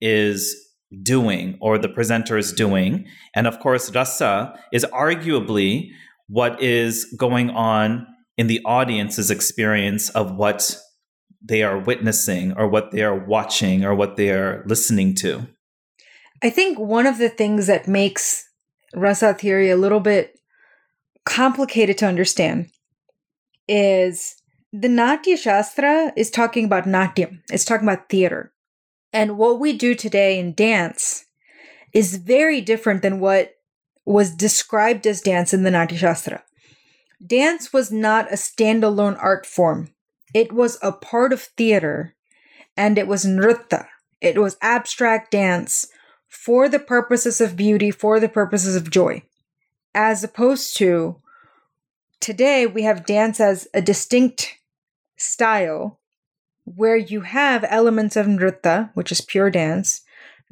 is 0.00 0.56
doing 1.02 1.56
or 1.60 1.78
the 1.78 1.88
presenter 1.88 2.36
is 2.36 2.52
doing. 2.52 3.06
And 3.34 3.46
of 3.46 3.60
course, 3.60 3.94
rasa 3.94 4.58
is 4.72 4.84
arguably 4.92 5.90
what 6.28 6.62
is 6.62 7.04
going 7.18 7.50
on 7.50 8.06
in 8.36 8.46
the 8.46 8.60
audience's 8.64 9.30
experience 9.30 10.10
of 10.10 10.34
what 10.34 10.76
they 11.42 11.62
are 11.62 11.78
witnessing 11.78 12.52
or 12.56 12.66
what 12.66 12.90
they 12.90 13.02
are 13.02 13.14
watching 13.26 13.84
or 13.84 13.94
what 13.94 14.16
they 14.16 14.30
are 14.30 14.64
listening 14.66 15.14
to. 15.14 15.46
I 16.42 16.50
think 16.50 16.78
one 16.78 17.06
of 17.06 17.18
the 17.18 17.28
things 17.28 17.66
that 17.66 17.86
makes 17.86 18.48
rasa 18.94 19.34
theory 19.34 19.70
a 19.70 19.76
little 19.76 20.00
bit 20.00 20.38
complicated 21.24 21.98
to 21.98 22.06
understand 22.06 22.70
is 23.68 24.36
the 24.72 24.88
Natya 24.88 25.36
Shastra 25.36 26.12
is 26.16 26.30
talking 26.30 26.64
about 26.64 26.84
Natyam, 26.84 27.40
it's 27.50 27.64
talking 27.64 27.86
about 27.86 28.08
theater. 28.08 28.52
And 29.12 29.38
what 29.38 29.60
we 29.60 29.72
do 29.72 29.94
today 29.94 30.38
in 30.38 30.54
dance 30.54 31.24
is 31.92 32.16
very 32.16 32.60
different 32.60 33.02
than 33.02 33.20
what 33.20 33.53
was 34.04 34.34
described 34.34 35.06
as 35.06 35.20
dance 35.20 35.54
in 35.54 35.62
the 35.62 35.70
Natya 35.70 35.98
Shastra. 35.98 36.42
Dance 37.24 37.72
was 37.72 37.90
not 37.90 38.30
a 38.30 38.36
standalone 38.36 39.16
art 39.18 39.46
form, 39.46 39.94
it 40.34 40.52
was 40.52 40.78
a 40.82 40.92
part 40.92 41.32
of 41.32 41.42
theater, 41.42 42.14
and 42.76 42.98
it 42.98 43.06
was 43.06 43.24
nritta. 43.24 43.86
It 44.20 44.38
was 44.38 44.56
abstract 44.60 45.30
dance 45.30 45.86
for 46.28 46.68
the 46.68 46.80
purposes 46.80 47.40
of 47.40 47.56
beauty, 47.56 47.90
for 47.92 48.18
the 48.18 48.28
purposes 48.28 48.74
of 48.74 48.90
joy, 48.90 49.22
as 49.94 50.24
opposed 50.24 50.76
to 50.78 51.22
today 52.20 52.66
we 52.66 52.82
have 52.82 53.06
dance 53.06 53.38
as 53.38 53.68
a 53.72 53.80
distinct 53.80 54.58
style 55.16 56.00
where 56.64 56.96
you 56.96 57.20
have 57.20 57.64
elements 57.68 58.16
of 58.16 58.26
nritta, 58.26 58.90
which 58.94 59.12
is 59.12 59.20
pure 59.20 59.50
dance, 59.50 60.00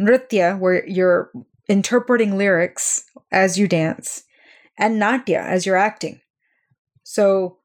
nritya, 0.01 0.59
where 0.59 0.87
you're 0.87 1.33
interpreting 1.73 2.37
lyrics 2.37 3.05
as 3.33 3.59
you 3.59 3.67
dance, 3.67 4.25
and 4.79 5.01
natya, 5.01 5.41
as 5.41 5.65
you're 5.65 5.77
acting. 5.77 6.21
So, 7.03 7.57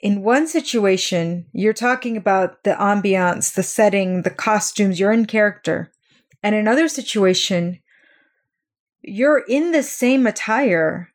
in 0.00 0.22
one 0.22 0.46
situation, 0.48 1.46
you're 1.52 1.72
talking 1.72 2.16
about 2.16 2.64
the 2.64 2.74
ambiance, 2.74 3.54
the 3.54 3.62
setting, 3.62 4.22
the 4.22 4.30
costumes, 4.30 4.98
you're 4.98 5.12
in 5.12 5.26
character. 5.26 5.92
And 6.42 6.54
in 6.54 6.62
another 6.62 6.88
situation, 6.88 7.80
you're 9.02 9.44
in 9.48 9.72
the 9.72 9.82
same 9.82 10.26
attire, 10.26 11.10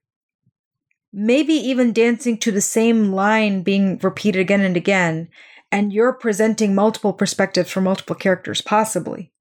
maybe 1.12 1.54
even 1.54 1.94
dancing 1.94 2.38
to 2.40 2.52
the 2.52 2.62
same 2.62 3.12
line 3.12 3.64
being 3.64 3.98
repeated 4.00 4.42
again 4.42 4.62
and 4.62 4.78
again, 4.78 5.30
and 5.72 5.92
you're 5.92 6.14
presenting 6.14 6.76
multiple 6.76 7.14
perspectives 7.14 7.72
for 7.72 7.82
multiple 7.82 8.16
characters, 8.16 8.62
possibly. 8.62 9.32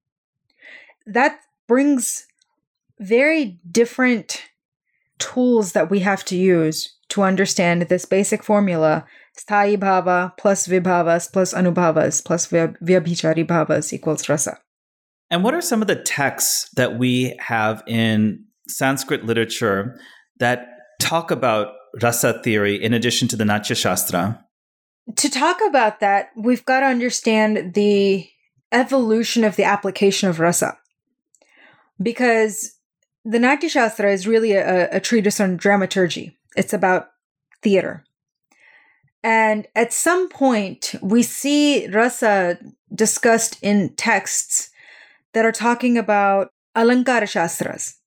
That 1.06 1.40
brings 1.66 2.26
very 3.00 3.58
different 3.70 4.44
tools 5.18 5.72
that 5.72 5.90
we 5.90 6.00
have 6.00 6.24
to 6.26 6.36
use 6.36 6.96
to 7.08 7.22
understand 7.22 7.82
this 7.82 8.04
basic 8.04 8.42
formula 8.42 9.04
sthayi 9.38 9.76
bhava 9.76 10.36
plus 10.36 10.66
vibhavas 10.66 11.30
plus 11.32 11.54
anubhavas 11.54 12.24
plus 12.24 12.46
vyabhichari 12.48 13.46
bhavas 13.46 13.92
equals 13.92 14.28
rasa. 14.28 14.58
And 15.30 15.44
what 15.44 15.54
are 15.54 15.60
some 15.60 15.80
of 15.80 15.88
the 15.88 15.96
texts 15.96 16.68
that 16.74 16.98
we 16.98 17.36
have 17.38 17.82
in 17.86 18.44
Sanskrit 18.68 19.24
literature 19.24 19.98
that 20.38 20.66
talk 21.00 21.30
about 21.30 21.74
rasa 22.02 22.40
theory 22.42 22.82
in 22.82 22.92
addition 22.92 23.28
to 23.28 23.36
the 23.36 23.44
Natya 23.44 23.76
Shastra? 23.76 24.44
To 25.16 25.30
talk 25.30 25.58
about 25.66 26.00
that, 26.00 26.30
we've 26.36 26.64
got 26.64 26.80
to 26.80 26.86
understand 26.86 27.74
the 27.74 28.28
evolution 28.72 29.44
of 29.44 29.56
the 29.56 29.64
application 29.64 30.28
of 30.28 30.40
rasa. 30.40 30.76
Because 32.02 32.72
the 33.24 33.38
Natya 33.38 33.68
Shastra 33.68 34.12
is 34.12 34.26
really 34.26 34.52
a, 34.52 34.88
a 34.90 35.00
treatise 35.00 35.40
on 35.40 35.56
dramaturgy, 35.56 36.38
it's 36.56 36.72
about 36.72 37.10
theater. 37.62 38.04
And 39.22 39.66
at 39.76 39.92
some 39.92 40.28
point, 40.28 40.94
we 41.02 41.22
see 41.22 41.86
rasa 41.88 42.58
discussed 42.94 43.58
in 43.62 43.94
texts 43.94 44.70
that 45.34 45.44
are 45.44 45.52
talking 45.52 45.98
about 45.98 46.52
Alankara 46.74 47.28
Shastras. 47.28 47.98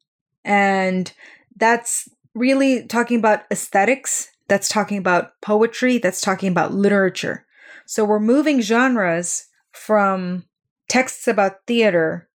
And 0.43 1.13
that's 1.55 2.09
really 2.33 2.85
talking 2.87 3.19
about 3.19 3.43
aesthetics, 3.51 4.29
that's 4.47 4.67
talking 4.67 4.97
about 4.97 5.39
poetry, 5.41 5.99
that's 5.99 6.19
talking 6.19 6.49
about 6.49 6.73
literature. 6.73 7.45
So 7.85 8.03
we're 8.03 8.19
moving 8.19 8.61
genres 8.61 9.45
from 9.71 10.45
texts 10.89 11.27
about 11.27 11.65
theater 11.67 12.27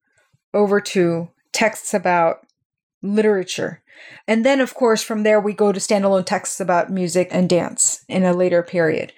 over 0.54 0.80
to 0.80 1.30
texts 1.52 1.92
about 1.92 2.46
literature. 3.02 3.82
And 4.26 4.44
then, 4.44 4.60
of 4.60 4.74
course, 4.74 5.02
from 5.02 5.22
there, 5.22 5.40
we 5.40 5.52
go 5.52 5.72
to 5.72 5.80
standalone 5.80 6.26
texts 6.26 6.60
about 6.60 6.90
music 6.90 7.28
and 7.30 7.48
dance 7.48 8.04
in 8.08 8.24
a 8.24 8.32
later 8.32 8.62
period. 8.62 9.12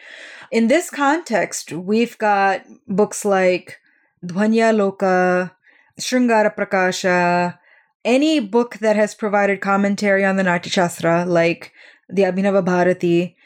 In 0.50 0.68
this 0.68 0.90
context, 0.90 1.72
we've 1.72 2.18
got 2.18 2.62
books 2.88 3.24
like 3.24 3.78
Dhvanya 4.24 4.74
Loka, 4.74 5.52
Sringara 5.98 6.54
Prakasha, 6.54 7.58
any 8.04 8.40
book 8.40 8.78
that 8.78 8.96
has 8.96 9.14
provided 9.14 9.60
commentary 9.60 10.24
on 10.24 10.36
the 10.36 10.42
Natya 10.42 10.70
Shastra, 10.70 11.24
like 11.24 11.72
the 12.08 12.22
Abhinava 12.22 12.64
Bharati. 12.64 13.36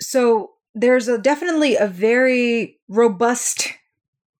So 0.00 0.52
there's 0.74 1.08
a, 1.08 1.18
definitely 1.18 1.76
a 1.76 1.86
very 1.86 2.78
robust 2.88 3.68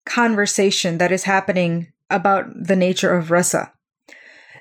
conversation 0.05 0.99
that 0.99 1.13
is 1.13 1.25
happening 1.25 1.93
about 2.11 2.47
the 2.55 2.77
nature 2.77 3.15
of 3.15 3.31
rasa. 3.31 3.73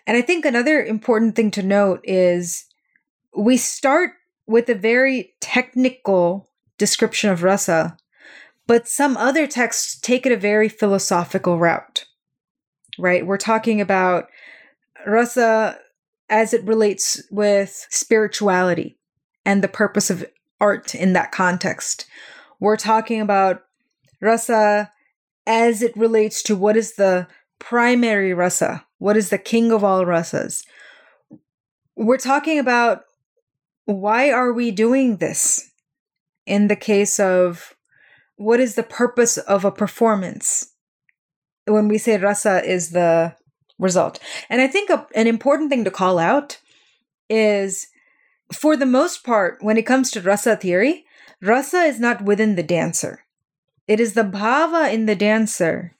And 0.07 0.17
I 0.17 0.21
think 0.21 0.45
another 0.45 0.83
important 0.83 1.35
thing 1.35 1.51
to 1.51 1.63
note 1.63 2.01
is 2.03 2.65
we 3.35 3.57
start 3.57 4.11
with 4.47 4.69
a 4.69 4.75
very 4.75 5.33
technical 5.41 6.49
description 6.77 7.29
of 7.31 7.43
rasa, 7.43 7.97
but 8.67 8.87
some 8.87 9.17
other 9.17 9.47
texts 9.47 9.99
take 9.99 10.25
it 10.25 10.31
a 10.31 10.37
very 10.37 10.69
philosophical 10.69 11.57
route 11.57 12.05
right? 12.97 13.25
We're 13.25 13.37
talking 13.37 13.81
about 13.81 14.29
rasa 15.05 15.79
as 16.29 16.53
it 16.53 16.63
relates 16.63 17.21
with 17.29 17.85
spirituality 17.89 18.97
and 19.45 19.63
the 19.63 19.67
purpose 19.67 20.09
of 20.09 20.25
art 20.59 20.95
in 20.95 21.13
that 21.13 21.31
context. 21.31 22.05
We're 22.59 22.77
talking 22.77 23.21
about 23.21 23.63
rasa 24.21 24.91
as 25.45 25.81
it 25.81 25.95
relates 25.95 26.41
to 26.43 26.55
what 26.55 26.77
is 26.77 26.95
the 26.95 27.27
primary 27.59 28.33
rasa, 28.33 28.84
what 28.97 29.17
is 29.17 29.29
the 29.29 29.37
king 29.37 29.71
of 29.71 29.83
all 29.83 30.05
rasas. 30.05 30.65
We're 31.95 32.17
talking 32.17 32.59
about 32.59 33.03
why 33.85 34.31
are 34.31 34.51
we 34.51 34.71
doing 34.71 35.17
this 35.17 35.71
in 36.45 36.67
the 36.67 36.75
case 36.75 37.19
of 37.19 37.75
what 38.35 38.59
is 38.59 38.75
the 38.75 38.83
purpose 38.83 39.37
of 39.37 39.63
a 39.63 39.71
performance 39.71 40.73
when 41.65 41.87
we 41.87 41.97
say 41.97 42.17
rasa 42.17 42.63
is 42.63 42.91
the 42.91 43.35
result. 43.79 44.19
And 44.49 44.61
I 44.61 44.67
think 44.67 44.89
a, 44.89 45.07
an 45.15 45.27
important 45.27 45.69
thing 45.69 45.83
to 45.83 45.91
call 45.91 46.19
out 46.19 46.59
is 47.29 47.87
for 48.53 48.77
the 48.77 48.85
most 48.85 49.23
part, 49.23 49.57
when 49.61 49.77
it 49.77 49.85
comes 49.85 50.11
to 50.11 50.21
rasa 50.21 50.55
theory, 50.55 51.05
Rasa 51.41 51.83
is 51.83 51.99
not 51.99 52.23
within 52.23 52.55
the 52.55 52.63
dancer. 52.63 53.25
It 53.87 53.99
is 53.99 54.13
the 54.13 54.23
bhava 54.23 54.91
in 54.91 55.05
the 55.05 55.15
dancer 55.15 55.95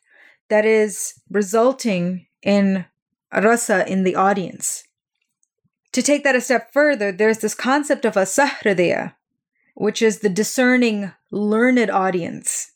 that 0.50 0.66
is 0.66 1.22
resulting 1.30 2.25
in 2.46 2.86
rasa 3.34 3.86
in 3.92 4.04
the 4.04 4.16
audience. 4.16 4.84
To 5.92 6.02
take 6.02 6.24
that 6.24 6.36
a 6.36 6.42
step 6.42 6.72
further, 6.72 7.12
there's 7.12 7.40
this 7.40 7.56
concept 7.56 8.06
of 8.06 8.16
a 8.16 8.22
sahridaya, 8.22 9.16
which 9.74 10.02
is 10.02 10.20
the 10.20 10.30
discerning, 10.30 11.12
learned 11.32 11.90
audience 11.90 12.72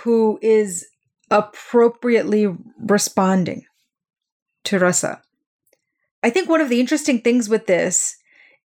who 0.00 0.38
is 0.42 0.86
appropriately 1.30 2.54
responding 2.78 3.64
to 4.64 4.78
rasa. 4.78 5.22
I 6.22 6.30
think 6.30 6.48
one 6.48 6.60
of 6.60 6.68
the 6.68 6.80
interesting 6.80 7.20
things 7.20 7.48
with 7.48 7.66
this 7.66 8.16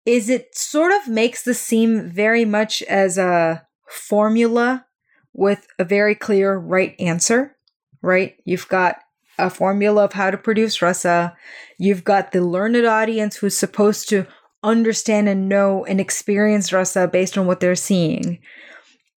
is 0.06 0.28
it 0.28 0.56
sort 0.56 0.92
of 0.92 1.08
makes 1.08 1.42
this 1.42 1.60
seem 1.60 2.08
very 2.08 2.44
much 2.44 2.82
as 2.82 3.16
a 3.16 3.66
formula 3.88 4.86
with 5.32 5.66
a 5.78 5.84
very 5.84 6.14
clear 6.14 6.56
right 6.56 6.94
answer, 6.98 7.56
right? 8.02 8.36
You've 8.44 8.68
got 8.68 9.00
a 9.38 9.50
formula 9.50 10.04
of 10.04 10.12
how 10.12 10.30
to 10.30 10.38
produce 10.38 10.82
rasa. 10.82 11.36
You've 11.78 12.04
got 12.04 12.32
the 12.32 12.42
learned 12.42 12.84
audience 12.86 13.36
who's 13.36 13.56
supposed 13.56 14.08
to 14.10 14.26
understand 14.62 15.28
and 15.28 15.48
know 15.48 15.84
and 15.84 16.00
experience 16.00 16.72
rasa 16.72 17.06
based 17.08 17.36
on 17.36 17.46
what 17.46 17.60
they're 17.60 17.74
seeing. 17.74 18.38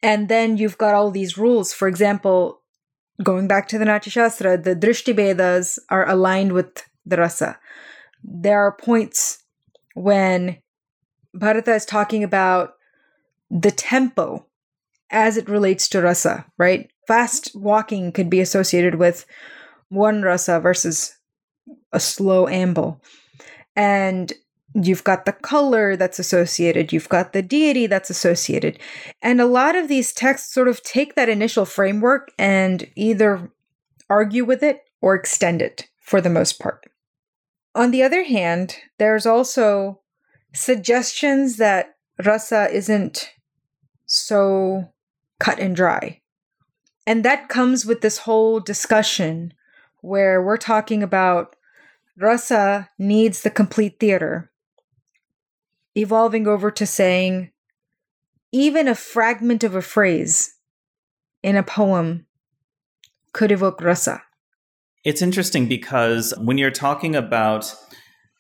And 0.04 0.30
then 0.30 0.58
you've 0.58 0.78
got 0.78 0.94
all 0.94 1.12
these 1.12 1.38
rules. 1.38 1.74
For 1.74 1.88
example, 1.88 2.62
going 3.24 3.48
back 3.48 3.68
to 3.70 3.78
the 3.78 3.86
Natya 3.86 4.12
Shastra, 4.12 4.58
the 4.58 4.76
Drishti 4.76 5.14
Bhedas 5.16 5.80
are 5.90 6.08
aligned 6.08 6.52
with 6.52 6.84
the 7.06 7.18
rasa. 7.18 7.58
There 8.24 8.60
are 8.60 8.72
points 8.72 9.44
when 9.96 10.58
Bharata 11.34 11.74
is 11.74 11.86
talking 11.86 12.24
about 12.24 12.74
the 13.50 13.72
tempo 13.72 14.46
as 15.10 15.38
it 15.38 15.50
relates 15.50 15.88
to 15.90 16.02
rasa, 16.02 16.46
right? 16.58 16.92
Fast 17.08 17.52
walking 17.56 18.12
could 18.12 18.30
be 18.30 18.42
associated 18.42 18.96
with 18.96 19.26
one 19.90 20.22
rasa 20.22 20.60
versus 20.60 21.18
a 21.92 22.00
slow 22.00 22.48
amble. 22.48 23.02
And 23.76 24.34
you've 24.74 25.04
got 25.04 25.26
the 25.26 25.34
color 25.34 25.96
that's 25.96 26.20
associated, 26.20 26.92
you've 26.92 27.10
got 27.10 27.34
the 27.34 27.42
deity 27.42 27.88
that's 27.88 28.10
associated. 28.10 28.80
And 29.22 29.40
a 29.40 29.46
lot 29.46 29.76
of 29.76 29.88
these 29.88 30.14
texts 30.14 30.54
sort 30.54 30.68
of 30.68 30.84
take 30.84 31.16
that 31.16 31.30
initial 31.30 31.66
framework 31.66 32.32
and 32.38 32.88
either 32.96 33.52
argue 34.10 34.46
with 34.46 34.64
it 34.64 34.82
or 35.02 35.16
extend 35.16 35.62
it 35.62 35.88
for 36.02 36.22
the 36.22 36.30
most 36.30 36.60
part. 36.60 36.86
On 37.76 37.92
the 37.92 38.04
other 38.04 38.24
hand, 38.24 38.78
there's 38.98 39.26
also 39.26 40.02
suggestions 40.54 41.58
that 41.58 41.96
rasa 42.24 42.70
isn't 42.72 43.30
so 44.06 44.92
cut 45.40 45.60
and 45.60 45.76
dry. 45.76 46.22
And 47.06 47.24
that 47.24 47.50
comes 47.50 47.86
with 47.86 48.02
this 48.02 48.20
whole 48.20 48.60
discussion 48.60 49.54
where 50.08 50.42
we're 50.42 50.58
talking 50.58 51.04
about 51.04 51.56
rasa 52.18 52.90
needs 52.98 53.42
the 53.42 53.50
complete 53.50 54.00
theater, 54.00 54.50
evolving 55.96 56.48
over 56.48 56.72
to 56.72 56.86
saying 56.86 57.52
even 58.52 58.88
a 58.88 58.96
fragment 58.96 59.64
of 59.64 59.76
a 59.76 59.82
phrase 59.82 60.56
in 61.44 61.56
a 61.56 61.64
poem 61.64 62.26
could 63.34 63.52
evoke 63.52 63.82
rasa. 63.82 64.24
It's 65.04 65.22
interesting 65.22 65.68
because 65.68 66.34
when 66.40 66.58
you're 66.58 66.72
talking 66.72 67.16
about 67.16 67.76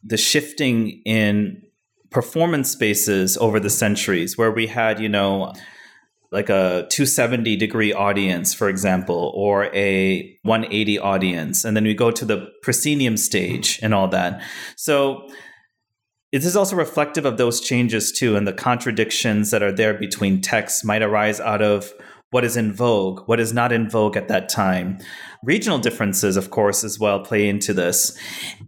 the 0.03 0.17
shifting 0.17 1.01
in 1.05 1.62
performance 2.09 2.71
spaces 2.71 3.38
over 3.38 3.59
the 3.59 3.69
centuries, 3.69 4.38
where 4.38 4.51
we 4.51 4.67
had, 4.67 5.00
you 5.00 5.09
know, 5.09 5.53
like 6.31 6.50
a 6.50 6.88
270 6.89 7.55
degree 7.55 7.93
audience, 7.93 8.53
for 8.53 8.69
example, 8.69 9.31
or 9.36 9.65
a 9.75 10.38
180 10.43 11.00
audience. 11.00 11.63
And 11.63 11.75
then 11.75 11.84
we 11.84 11.93
go 11.93 12.12
to 12.12 12.25
the 12.25 12.47
proscenium 12.62 13.17
stage 13.17 13.80
and 13.82 13.93
all 13.93 14.08
that. 14.10 14.41
So 14.75 15.30
this 16.32 16.45
is 16.45 16.58
also 16.58 16.75
reflective 16.75 17.25
of 17.25 17.38
those 17.38 17.62
changes 17.62 18.12
too, 18.12 18.36
and 18.36 18.45
the 18.45 18.54
contradictions 18.54 19.52
that 19.52 19.63
are 19.63 19.71
there 19.71 19.93
between 19.93 20.41
texts 20.41 20.84
might 20.84 21.02
arise 21.02 21.39
out 21.39 21.62
of 21.62 21.93
what 22.32 22.43
is 22.43 22.58
in 22.58 22.73
vogue, 22.73 23.21
what 23.28 23.39
is 23.39 23.54
not 23.54 23.71
in 23.71 23.89
vogue 23.89 24.17
at 24.17 24.28
that 24.28 24.49
time. 24.49 24.97
Regional 25.43 25.80
differences, 25.80 26.36
of 26.36 26.49
course, 26.49 26.84
as 26.84 26.99
well 26.99 27.21
play 27.21 27.47
into 27.47 27.73
this. 27.73 28.17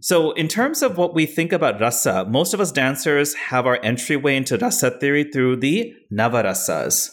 So, 0.00 0.32
in 0.32 0.48
terms 0.48 0.82
of 0.82 0.96
what 0.96 1.14
we 1.14 1.26
think 1.26 1.52
about 1.52 1.80
rasa, 1.80 2.24
most 2.24 2.54
of 2.54 2.60
us 2.60 2.72
dancers 2.72 3.34
have 3.34 3.66
our 3.66 3.78
entryway 3.82 4.36
into 4.36 4.56
rasa 4.56 4.92
theory 4.92 5.24
through 5.24 5.56
the 5.56 5.94
navarasas. 6.10 7.10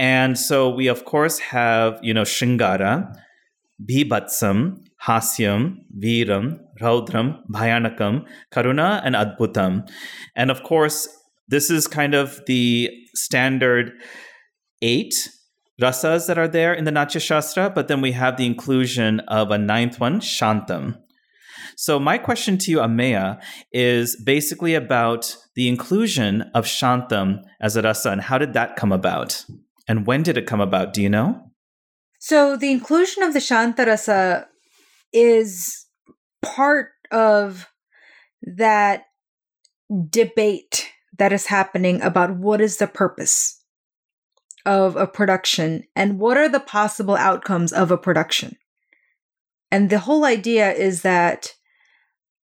And 0.00 0.38
so 0.38 0.70
we, 0.70 0.86
of 0.86 1.04
course, 1.04 1.38
have, 1.40 1.98
you 2.00 2.14
know, 2.14 2.22
Shringara, 2.22 3.14
Bibhatsam, 3.86 4.78
Hasyam, 5.06 5.76
Viram, 6.02 6.58
Raudram, 6.80 7.42
Bhayanakam, 7.52 8.24
Karuna, 8.50 9.02
and 9.04 9.14
Adbhutam. 9.14 9.86
And 10.34 10.50
of 10.50 10.62
course, 10.62 11.06
this 11.48 11.68
is 11.68 11.86
kind 11.86 12.14
of 12.14 12.40
the 12.46 12.88
standard 13.14 13.92
eight 14.80 15.28
rasas 15.82 16.26
that 16.28 16.38
are 16.38 16.48
there 16.48 16.72
in 16.72 16.84
the 16.84 16.90
Natya 16.90 17.20
Shastra, 17.20 17.68
but 17.68 17.88
then 17.88 18.00
we 18.00 18.12
have 18.12 18.38
the 18.38 18.46
inclusion 18.46 19.20
of 19.28 19.50
a 19.50 19.58
ninth 19.58 20.00
one, 20.00 20.20
Shantam. 20.20 20.96
So, 21.76 22.00
my 22.00 22.16
question 22.16 22.56
to 22.56 22.70
you, 22.70 22.78
Ameya, 22.78 23.38
is 23.70 24.16
basically 24.24 24.74
about 24.74 25.36
the 25.56 25.68
inclusion 25.68 26.50
of 26.54 26.64
Shantam 26.64 27.42
as 27.60 27.76
a 27.76 27.82
rasa 27.82 28.12
and 28.12 28.22
how 28.22 28.38
did 28.38 28.54
that 28.54 28.76
come 28.76 28.92
about? 28.92 29.44
And 29.88 30.06
when 30.06 30.22
did 30.22 30.36
it 30.36 30.46
come 30.46 30.60
about? 30.60 30.92
Do 30.92 31.02
you 31.02 31.08
know? 31.08 31.50
So 32.18 32.56
the 32.56 32.70
inclusion 32.70 33.22
of 33.22 33.32
the 33.32 33.38
Shantarasa 33.38 34.46
is 35.12 35.86
part 36.42 36.90
of 37.10 37.68
that 38.42 39.04
debate 40.08 40.90
that 41.18 41.32
is 41.32 41.46
happening 41.46 42.00
about 42.02 42.36
what 42.36 42.60
is 42.60 42.76
the 42.76 42.86
purpose 42.86 43.62
of 44.66 44.96
a 44.96 45.06
production 45.06 45.84
and 45.96 46.18
what 46.18 46.36
are 46.36 46.48
the 46.48 46.60
possible 46.60 47.16
outcomes 47.16 47.72
of 47.72 47.90
a 47.90 47.98
production. 47.98 48.56
And 49.70 49.90
the 49.90 50.00
whole 50.00 50.24
idea 50.24 50.72
is 50.72 51.02
that 51.02 51.54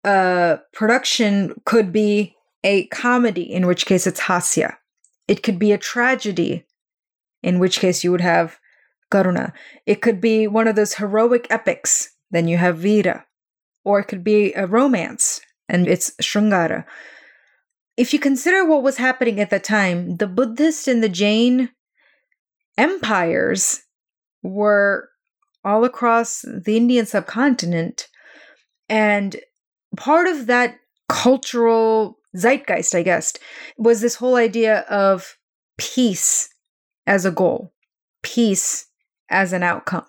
a 0.04 0.60
production 0.74 1.54
could 1.66 1.92
be 1.92 2.36
a 2.64 2.88
comedy, 2.88 3.44
in 3.44 3.66
which 3.66 3.86
case 3.86 4.06
it's 4.06 4.22
hasya. 4.22 4.76
It 5.28 5.44
could 5.44 5.60
be 5.60 5.72
a 5.72 5.78
tragedy, 5.78 6.66
in 7.44 7.60
which 7.60 7.80
case 7.80 8.04
you 8.04 8.12
would 8.12 8.22
have 8.22 8.60
Karuna. 9.12 9.52
It 9.86 10.02
could 10.02 10.22
be 10.22 10.48
one 10.48 10.68
of 10.68 10.76
those 10.76 10.96
heroic 10.96 11.48
epics, 11.50 12.16
then 12.32 12.48
you 12.48 12.58
have 12.58 12.78
Vira. 12.78 13.26
Or 13.84 14.00
it 14.00 14.06
could 14.06 14.24
be 14.24 14.54
a 14.54 14.68
romance, 14.68 15.42
and 15.68 15.88
it's 15.88 16.12
Shrungara. 16.22 16.86
If 17.98 18.14
you 18.14 18.20
consider 18.20 18.66
what 18.66 18.84
was 18.84 18.98
happening 18.98 19.40
at 19.40 19.50
the 19.50 19.60
time, 19.60 20.18
the 20.18 20.28
Buddhist 20.28 20.88
and 20.88 21.04
the 21.04 21.10
Jain 21.10 21.70
empires 22.78 23.82
were 24.42 25.10
all 25.64 25.84
across 25.84 26.42
the 26.42 26.78
Indian 26.78 27.06
subcontinent. 27.06 28.08
And 28.88 29.36
part 29.98 30.28
of 30.28 30.48
that 30.48 30.78
cultural 31.10 32.18
zeitgeist, 32.36 32.96
I 32.96 33.04
guess, 33.04 33.34
was 33.78 34.02
this 34.02 34.16
whole 34.16 34.36
idea 34.36 34.80
of 34.90 35.38
peace 35.78 36.50
as 37.12 37.26
a 37.26 37.32
goal, 37.32 37.74
peace 38.24 38.88
as 39.30 39.52
an 39.52 39.64
outcome. 39.64 40.06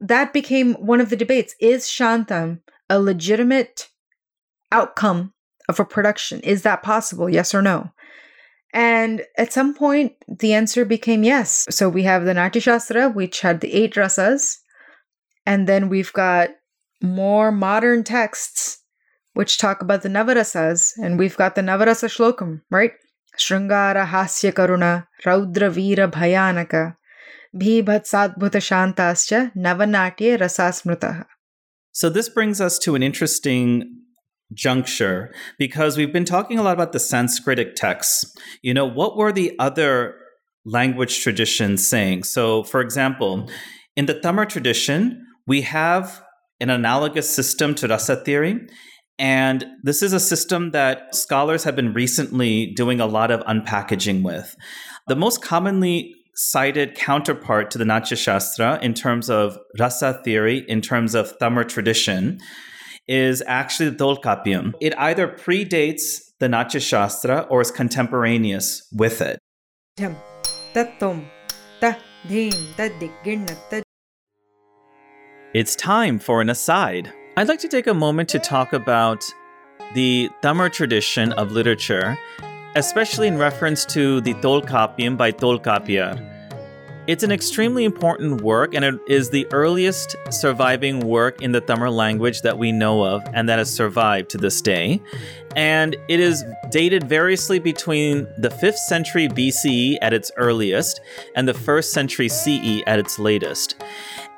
That 0.00 0.32
became 0.32 0.74
one 0.74 1.00
of 1.00 1.10
the 1.10 1.16
debates. 1.16 1.56
Is 1.60 1.86
Shantam 1.86 2.60
a 2.88 3.00
legitimate 3.00 3.88
outcome 4.70 5.34
of 5.68 5.80
a 5.80 5.84
production? 5.84 6.38
Is 6.42 6.62
that 6.62 6.84
possible? 6.84 7.28
Yes 7.28 7.52
or 7.52 7.62
no? 7.62 7.90
And 8.72 9.22
at 9.36 9.52
some 9.52 9.74
point, 9.74 10.12
the 10.28 10.52
answer 10.52 10.84
became 10.84 11.24
yes. 11.24 11.66
So 11.68 11.88
we 11.88 12.04
have 12.04 12.24
the 12.24 12.32
Natya 12.32 12.62
Shastra, 12.62 13.08
which 13.10 13.40
had 13.40 13.60
the 13.60 13.74
eight 13.74 13.94
rasas, 13.94 14.58
and 15.44 15.66
then 15.66 15.88
we've 15.88 16.12
got 16.12 16.50
more 17.02 17.50
modern 17.50 18.04
texts 18.04 18.78
which 19.34 19.58
talk 19.58 19.82
about 19.82 20.02
the 20.02 20.08
Navarasas, 20.08 20.92
and 21.02 21.18
we've 21.18 21.36
got 21.36 21.56
the 21.56 21.62
Navarasa 21.62 22.08
Shlokam, 22.08 22.60
right? 22.70 22.92
Rasasmritaha. 30.38 31.26
So 31.92 32.08
this 32.08 32.28
brings 32.28 32.60
us 32.60 32.78
to 32.80 32.94
an 32.94 33.02
interesting 33.02 34.02
juncture 34.54 35.32
because 35.58 35.96
we've 35.96 36.12
been 36.12 36.24
talking 36.24 36.58
a 36.58 36.62
lot 36.62 36.74
about 36.74 36.92
the 36.92 36.98
Sanskritic 36.98 37.74
texts. 37.74 38.34
You 38.62 38.74
know, 38.74 38.86
what 38.86 39.16
were 39.16 39.32
the 39.32 39.54
other 39.58 40.14
language 40.64 41.22
traditions 41.22 41.88
saying? 41.88 42.24
So, 42.24 42.62
for 42.62 42.80
example, 42.80 43.50
in 43.96 44.06
the 44.06 44.18
Tamil 44.18 44.46
tradition, 44.46 45.26
we 45.46 45.62
have 45.62 46.22
an 46.60 46.70
analogous 46.70 47.28
system 47.28 47.74
to 47.74 47.88
rasa 47.88 48.16
theory, 48.16 48.66
And 49.22 49.64
this 49.84 50.02
is 50.02 50.12
a 50.12 50.18
system 50.18 50.72
that 50.72 51.14
scholars 51.14 51.62
have 51.62 51.76
been 51.76 51.92
recently 51.92 52.66
doing 52.72 53.00
a 53.00 53.06
lot 53.06 53.30
of 53.30 53.40
unpackaging 53.42 54.24
with. 54.24 54.56
The 55.06 55.14
most 55.14 55.40
commonly 55.40 56.16
cited 56.34 56.96
counterpart 56.96 57.70
to 57.70 57.78
the 57.78 57.84
Natya 57.84 58.16
Shastra 58.16 58.80
in 58.82 58.94
terms 58.94 59.30
of 59.30 59.56
rasa 59.78 60.20
theory, 60.24 60.64
in 60.66 60.80
terms 60.80 61.14
of 61.14 61.38
Tamil 61.38 61.62
tradition, 61.66 62.40
is 63.06 63.44
actually 63.46 63.90
the 63.90 64.04
Tolkappiyam. 64.04 64.72
It 64.80 64.92
either 64.98 65.28
predates 65.28 66.18
the 66.40 66.48
Natya 66.48 66.80
Shastra 66.80 67.46
or 67.48 67.60
is 67.60 67.70
contemporaneous 67.70 68.88
with 68.92 69.20
it. 69.20 69.38
It's 75.54 75.76
time 75.76 76.18
for 76.18 76.40
an 76.40 76.50
aside. 76.50 77.12
I'd 77.34 77.48
like 77.48 77.60
to 77.60 77.68
take 77.68 77.86
a 77.86 77.94
moment 77.94 78.28
to 78.30 78.38
talk 78.38 78.74
about 78.74 79.24
the 79.94 80.28
Tamil 80.42 80.68
tradition 80.68 81.32
of 81.32 81.50
literature, 81.50 82.18
especially 82.76 83.26
in 83.26 83.38
reference 83.38 83.86
to 83.86 84.20
the 84.20 84.34
Tolkappiyam 84.34 85.16
by 85.16 85.32
Tolkappiyar. 85.32 86.28
It's 87.06 87.24
an 87.24 87.32
extremely 87.32 87.84
important 87.84 88.42
work, 88.42 88.74
and 88.74 88.84
it 88.84 88.94
is 89.08 89.30
the 89.30 89.46
earliest 89.50 90.14
surviving 90.30 91.00
work 91.00 91.40
in 91.40 91.52
the 91.52 91.62
Tamil 91.62 91.90
language 91.90 92.42
that 92.42 92.58
we 92.58 92.70
know 92.70 93.02
of 93.02 93.22
and 93.32 93.48
that 93.48 93.58
has 93.58 93.74
survived 93.74 94.28
to 94.30 94.38
this 94.38 94.60
day. 94.60 95.00
And 95.56 95.96
it 96.08 96.20
is 96.20 96.44
dated 96.70 97.08
variously 97.08 97.58
between 97.58 98.28
the 98.36 98.50
5th 98.50 98.76
century 98.76 99.28
BCE 99.28 99.96
at 100.02 100.12
its 100.12 100.30
earliest 100.36 101.00
and 101.34 101.48
the 101.48 101.54
1st 101.54 101.84
century 101.84 102.28
CE 102.28 102.82
at 102.86 102.98
its 102.98 103.18
latest. 103.18 103.82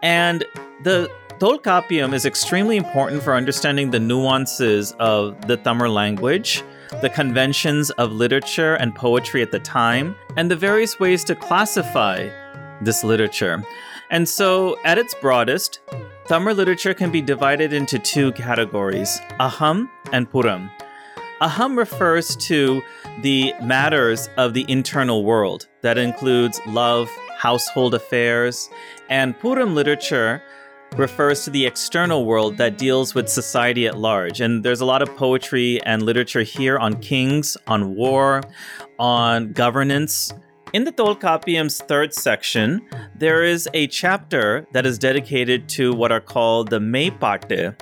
And 0.01 0.45
the 0.85 1.11
Tolkappiyam 1.39 2.15
is 2.15 2.25
extremely 2.27 2.77
important 2.77 3.23
for 3.23 3.35
understanding 3.35 3.91
the 3.91 3.99
nuances 3.99 4.95
of 5.01 5.47
the 5.47 5.57
Tamil 5.57 5.91
language 5.91 6.63
the 7.01 7.11
conventions 7.11 7.91
of 7.93 8.13
literature 8.13 8.75
and 8.75 8.95
poetry 8.95 9.43
at 9.43 9.51
the 9.51 9.59
time, 9.59 10.15
and 10.37 10.51
the 10.51 10.57
various 10.57 11.01
ways 11.01 11.25
to 11.25 11.35
classify 11.35 12.29
this 12.83 13.03
literature. 13.05 13.65
And 14.11 14.29
so, 14.29 14.79
at 14.85 14.99
its 14.99 15.15
broadest, 15.15 15.81
Tamil 16.27 16.55
literature 16.55 16.95
can 16.95 17.11
be 17.11 17.21
divided 17.21 17.73
into 17.73 17.99
two 17.99 18.33
categories 18.33 19.21
Aham 19.41 19.89
and 20.13 20.31
Puram. 20.31 20.71
Aham 21.41 21.77
refers 21.77 22.37
to 22.37 22.81
the 23.23 23.53
matters 23.61 24.29
of 24.37 24.55
the 24.55 24.65
internal 24.69 25.25
world, 25.25 25.67
that 25.83 25.99
includes 25.99 26.61
love, 26.67 27.11
household 27.37 27.95
affairs, 27.95 28.71
and 29.09 29.39
Puram 29.41 29.75
literature 29.75 30.43
refers 30.97 31.45
to 31.45 31.51
the 31.51 31.67
external 31.67 32.25
world 32.25 32.57
that 32.59 32.79
deals 32.79 33.15
with 33.15 33.29
society 33.29 33.87
at 33.87 33.99
large. 33.99 34.41
And 34.41 34.65
there's 34.65 34.81
a 34.81 34.85
lot 34.85 35.03
of 35.03 35.15
poetry 35.17 35.81
and 35.85 36.03
literature 36.03 36.43
here 36.43 36.79
on 36.79 37.01
kings, 37.01 37.57
on 37.67 37.95
war, 37.95 38.43
on 38.99 39.53
governance, 39.53 40.33
in 40.75 40.83
the 40.83 40.91
Tolkappiyam's 40.91 41.79
third 41.83 42.13
section, 42.13 42.85
there 43.15 43.45
is 43.45 43.69
a 43.75 43.87
chapter 43.87 44.67
that 44.73 44.85
is 44.85 44.99
dedicated 44.99 45.69
to 45.69 45.93
what 45.93 46.11
are 46.11 46.21
called 46.21 46.69
the 46.69 46.81
Meipate. 46.81 47.81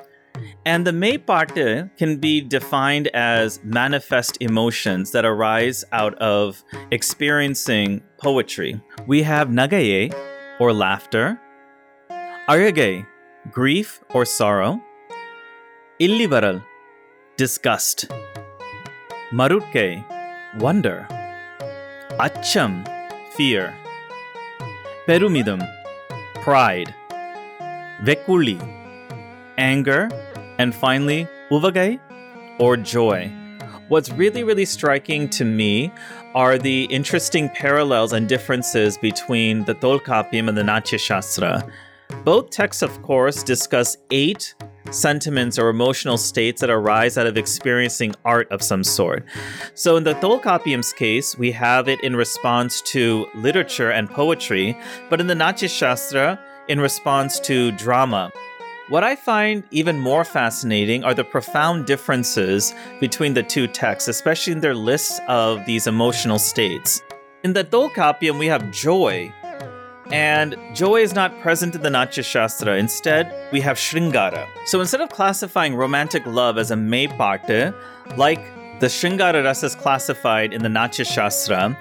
And 0.67 0.87
the 0.87 0.91
Meipate 0.91 1.97
can 1.97 2.19
be 2.19 2.43
defined 2.43 3.09
as 3.15 3.65
manifest 3.65 4.37
emotions 4.43 5.11
that 5.13 5.25
arise 5.25 5.87
out 5.93 6.15
of 6.17 6.63
experiencing 6.91 8.03
poetry. 8.19 8.79
We 9.07 9.23
have 9.23 9.49
Nagaye, 9.49 10.15
or 10.61 10.75
laughter, 10.75 11.41
Ayage, 12.53 13.07
grief 13.51 14.03
or 14.11 14.27
sorrow, 14.27 14.79
Illivaral, 15.99 16.63
disgust, 17.39 18.11
Marutke, 19.33 20.05
wonder. 20.61 21.07
Acham, 22.21 22.85
fear. 23.33 23.75
Perumidam, 25.07 25.63
pride. 26.43 26.95
Vekuli, 28.03 28.61
anger. 29.57 30.11
And 30.59 30.75
finally, 30.75 31.27
Uvagai, 31.51 32.01
or 32.59 32.77
joy. 32.77 33.33
What's 33.89 34.11
really, 34.11 34.45
really 34.45 34.67
striking 34.67 35.31
to 35.31 35.47
me 35.47 35.91
are 36.35 36.59
the 36.59 36.85
interesting 36.85 37.49
parallels 37.49 38.13
and 38.13 38.29
differences 38.29 38.99
between 38.99 39.65
the 39.65 39.75
Tolkappiyam 39.75 40.51
and 40.51 40.59
the 40.59 40.65
Natya 40.65 40.99
Shastra. 40.99 41.67
Both 42.25 42.51
texts, 42.51 42.83
of 42.83 43.03
course, 43.03 43.43
discuss 43.43 43.97
eight 44.11 44.55
sentiments 44.91 45.59
or 45.59 45.69
emotional 45.69 46.17
states 46.17 46.61
that 46.61 46.71
arise 46.71 47.17
out 47.19 47.27
of 47.27 47.37
experiencing 47.37 48.15
art 48.25 48.51
of 48.53 48.63
some 48.63 48.85
sort. 48.85 49.25
So 49.75 49.97
in 49.97 50.05
the 50.05 50.15
Tolkappiyam's 50.15 50.93
case, 50.93 51.37
we 51.37 51.51
have 51.53 51.89
it 51.89 52.03
in 52.03 52.15
response 52.15 52.81
to 52.93 53.27
literature 53.35 53.91
and 53.91 54.09
poetry, 54.09 54.77
but 55.11 55.21
in 55.21 55.27
the 55.27 55.35
Natya 55.35 55.69
Shastra, 55.69 56.39
in 56.69 56.81
response 56.81 57.41
to 57.41 57.73
drama. 57.73 58.31
What 58.89 59.05
I 59.05 59.17
find 59.17 59.65
even 59.71 59.99
more 59.99 60.25
fascinating 60.25 61.03
are 61.05 61.15
the 61.15 61.25
profound 61.25 61.87
differences 61.87 62.75
between 63.01 63.35
the 63.35 63.43
two 63.43 63.67
texts, 63.67 64.09
especially 64.09 64.53
in 64.53 64.61
their 64.61 64.75
lists 64.75 65.21
of 65.29 65.65
these 65.67 65.87
emotional 65.87 66.39
states. 66.39 67.03
In 67.43 67.53
the 67.53 67.65
Tolkappiyam, 67.65 68.39
we 68.39 68.47
have 68.47 68.71
joy, 68.71 69.33
and 70.13 70.55
joy 70.75 71.01
is 71.01 71.15
not 71.15 71.41
present 71.41 71.75
in 71.75 71.81
the 71.81 71.89
Natya 71.89 72.23
Shastra. 72.23 72.77
Instead, 72.77 73.35
we 73.51 73.63
have 73.63 73.79
Shringara. 73.79 74.47
So 74.67 74.79
instead 74.81 75.01
of 75.01 75.09
classifying 75.09 75.75
romantic 75.75 76.27
love 76.27 76.59
as 76.59 76.71
a 76.71 76.75
Meipate, 76.75 77.75
like 78.19 78.45
the 78.81 78.89
Shringara 78.89 79.43
Rasa 79.43 79.67
is 79.67 79.75
classified 79.75 80.53
in 80.53 80.63
the 80.63 80.69
Natya 80.69 81.07
Shastra, 81.07 81.79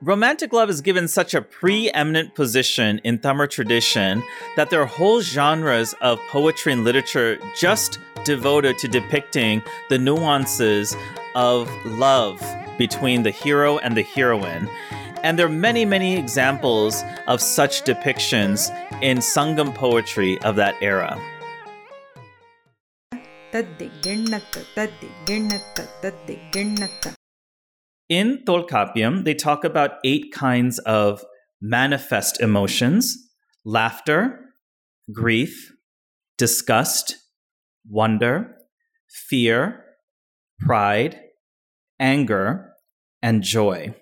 romantic 0.00 0.54
love 0.54 0.70
is 0.70 0.80
given 0.80 1.06
such 1.08 1.34
a 1.34 1.42
preeminent 1.42 2.34
position 2.34 3.02
in 3.04 3.18
Tamil 3.18 3.48
tradition 3.48 4.22
that 4.56 4.70
there 4.70 4.80
are 4.80 4.86
whole 4.86 5.20
genres 5.20 5.94
of 6.00 6.18
poetry 6.30 6.72
and 6.72 6.84
literature 6.84 7.38
just 7.54 7.98
devoted 8.24 8.78
to 8.78 8.88
depicting 8.88 9.62
the 9.90 9.98
nuances 9.98 10.96
of 11.34 11.70
love 11.84 12.42
between 12.78 13.24
the 13.24 13.30
hero 13.30 13.76
and 13.78 13.94
the 13.94 14.02
heroine. 14.02 14.70
And 15.24 15.36
there 15.36 15.46
are 15.46 15.50
many, 15.50 15.84
many 15.84 16.16
examples 16.16 17.02
of 17.26 17.40
such 17.42 17.82
depictions 17.82 18.70
in 19.02 19.18
Sangam 19.18 19.74
poetry 19.74 20.40
of 20.42 20.54
that 20.56 20.76
era. 20.80 21.18
In 28.08 28.44
Tolkappiyam, 28.46 29.24
they 29.24 29.34
talk 29.34 29.64
about 29.64 29.98
eight 30.04 30.32
kinds 30.32 30.78
of 30.80 31.24
manifest 31.60 32.40
emotions 32.40 33.16
laughter, 33.64 34.38
grief, 35.12 35.72
disgust, 36.38 37.16
wonder, 37.88 38.54
fear, 39.08 39.84
pride, 40.60 41.18
anger, 41.98 42.72
and 43.20 43.42
joy 43.42 43.94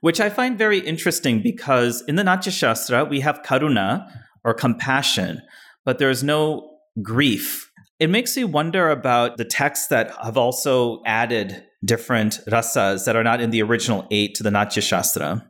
which 0.00 0.20
I 0.20 0.30
find 0.30 0.58
very 0.58 0.78
interesting 0.78 1.42
because 1.42 2.02
in 2.08 2.16
the 2.16 2.24
Natya 2.24 2.52
Shastra, 2.52 3.04
we 3.04 3.20
have 3.20 3.42
karuna 3.42 4.06
or 4.44 4.54
compassion, 4.54 5.42
but 5.84 5.98
there's 5.98 6.22
no 6.22 6.78
grief. 7.02 7.70
It 7.98 8.10
makes 8.10 8.36
me 8.36 8.44
wonder 8.44 8.90
about 8.90 9.36
the 9.36 9.44
texts 9.44 9.88
that 9.88 10.14
have 10.22 10.36
also 10.36 11.02
added 11.04 11.64
different 11.84 12.40
rasas 12.48 13.04
that 13.04 13.16
are 13.16 13.24
not 13.24 13.40
in 13.40 13.50
the 13.50 13.62
original 13.62 14.06
eight 14.10 14.34
to 14.36 14.42
the 14.42 14.50
Natya 14.50 14.82
Shastra. 14.82 15.48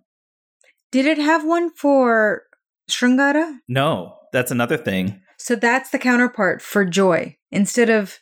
Did 0.90 1.07
it 1.07 1.18
have 1.18 1.44
one 1.44 1.70
for 1.70 2.42
Shringara? 2.90 3.59
No, 3.68 4.16
that's 4.33 4.51
another 4.51 4.77
thing. 4.77 5.20
So 5.38 5.55
that's 5.55 5.90
the 5.90 5.98
counterpart 5.98 6.62
for 6.62 6.85
joy. 6.85 7.37
Instead 7.51 7.90
of 7.90 8.18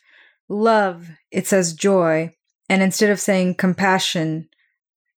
love, 0.49 1.09
it 1.31 1.47
says 1.47 1.73
joy. 1.73 2.33
And 2.69 2.81
instead 2.81 3.09
of 3.09 3.19
saying 3.19 3.55
compassion, 3.55 4.49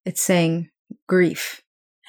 it's 0.05 0.23
saying 0.23 0.71
grief. 1.07 1.63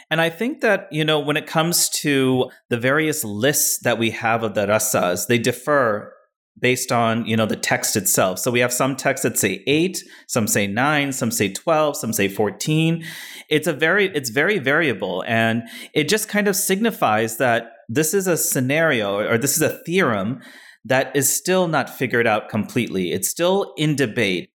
And 0.10 0.20
I 0.20 0.30
think 0.30 0.62
that, 0.62 0.88
you 0.92 1.06
know, 1.06 1.20
when 1.20 1.38
it 1.38 1.48
comes 1.48 1.88
to 2.02 2.50
the 2.70 2.78
various 2.78 3.24
lists 3.24 3.80
that 3.84 3.98
we 3.98 4.12
have 4.12 4.44
of 4.44 4.56
the 4.56 4.68
rasas, 4.68 5.28
they 5.28 5.38
differ 5.38 6.14
based 6.60 6.92
on, 6.92 7.26
you 7.26 7.38
know, 7.38 7.46
the 7.46 7.56
text 7.56 7.96
itself. 7.96 8.38
So 8.40 8.52
we 8.52 8.60
have 8.60 8.74
some 8.74 8.96
texts 8.96 9.24
that 9.24 9.38
say 9.38 9.64
8, 9.66 10.04
some 10.28 10.48
say 10.48 10.68
9, 10.68 11.14
some 11.14 11.32
say 11.32 11.52
12, 11.52 11.96
some 11.98 12.14
say 12.14 12.28
14. 12.28 13.04
It's 13.50 13.68
a 13.68 13.74
very 13.74 14.14
it's 14.16 14.30
very 14.30 14.60
variable 14.60 15.24
and 15.28 15.64
it 15.94 16.10
just 16.10 16.28
kind 16.28 16.48
of 16.48 16.56
signifies 16.56 17.38
that 17.38 17.72
this 17.90 18.14
is 18.14 18.28
a 18.28 18.38
scenario 18.38 19.20
or 19.20 19.38
this 19.38 19.56
is 19.56 19.62
a 19.62 19.82
theorem 19.86 20.42
that 20.86 21.16
is 21.16 21.34
still 21.34 21.68
not 21.68 21.90
figured 21.90 22.28
out 22.28 22.50
completely. 22.50 23.12
It's 23.12 23.28
still 23.30 23.74
in 23.78 23.96
debate. 23.96 24.50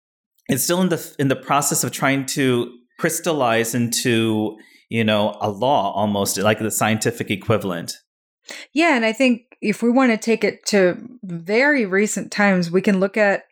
It's 0.48 0.64
still 0.64 0.82
in 0.82 0.90
the 0.90 1.16
in 1.18 1.28
the 1.28 1.36
process 1.36 1.84
of 1.84 1.92
trying 1.92 2.26
to 2.28 2.72
crystallize 2.98 3.76
into 3.76 4.58
you 4.90 5.04
know 5.04 5.38
a 5.42 5.50
law 5.50 5.92
almost 5.94 6.38
like 6.38 6.60
the 6.60 6.72
scientific 6.72 7.30
equivalent 7.30 7.98
yeah 8.74 8.96
and 8.96 9.06
i 9.06 9.12
think 9.12 9.42
if 9.62 9.82
we 9.82 9.90
want 9.90 10.12
to 10.12 10.18
take 10.18 10.44
it 10.44 10.66
to 10.66 10.98
very 11.24 11.86
recent 11.86 12.32
times 12.32 12.70
we 12.70 12.82
can 12.82 13.00
look 13.00 13.18
at 13.18 13.44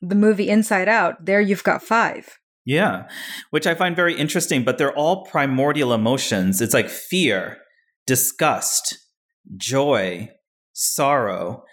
the 0.00 0.14
movie 0.14 0.48
Inside 0.48 0.88
Out, 0.88 1.24
there 1.24 1.40
you've 1.40 1.64
got 1.64 1.82
five. 1.82 2.38
Yeah, 2.64 3.08
which 3.50 3.66
I 3.66 3.74
find 3.74 3.96
very 3.96 4.14
interesting, 4.14 4.62
but 4.62 4.78
they're 4.78 4.96
all 4.96 5.24
primordial 5.24 5.94
emotions. 5.94 6.60
It's 6.60 6.74
like 6.74 6.90
fear, 6.90 7.58
disgust, 8.06 8.98
joy, 9.56 10.28
sorrow, 10.74 11.64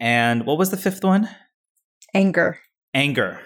and 0.00 0.44
what 0.44 0.58
was 0.58 0.70
the 0.70 0.76
fifth 0.76 1.04
one? 1.04 1.28
Anger. 2.14 2.58
Anger. 2.92 3.40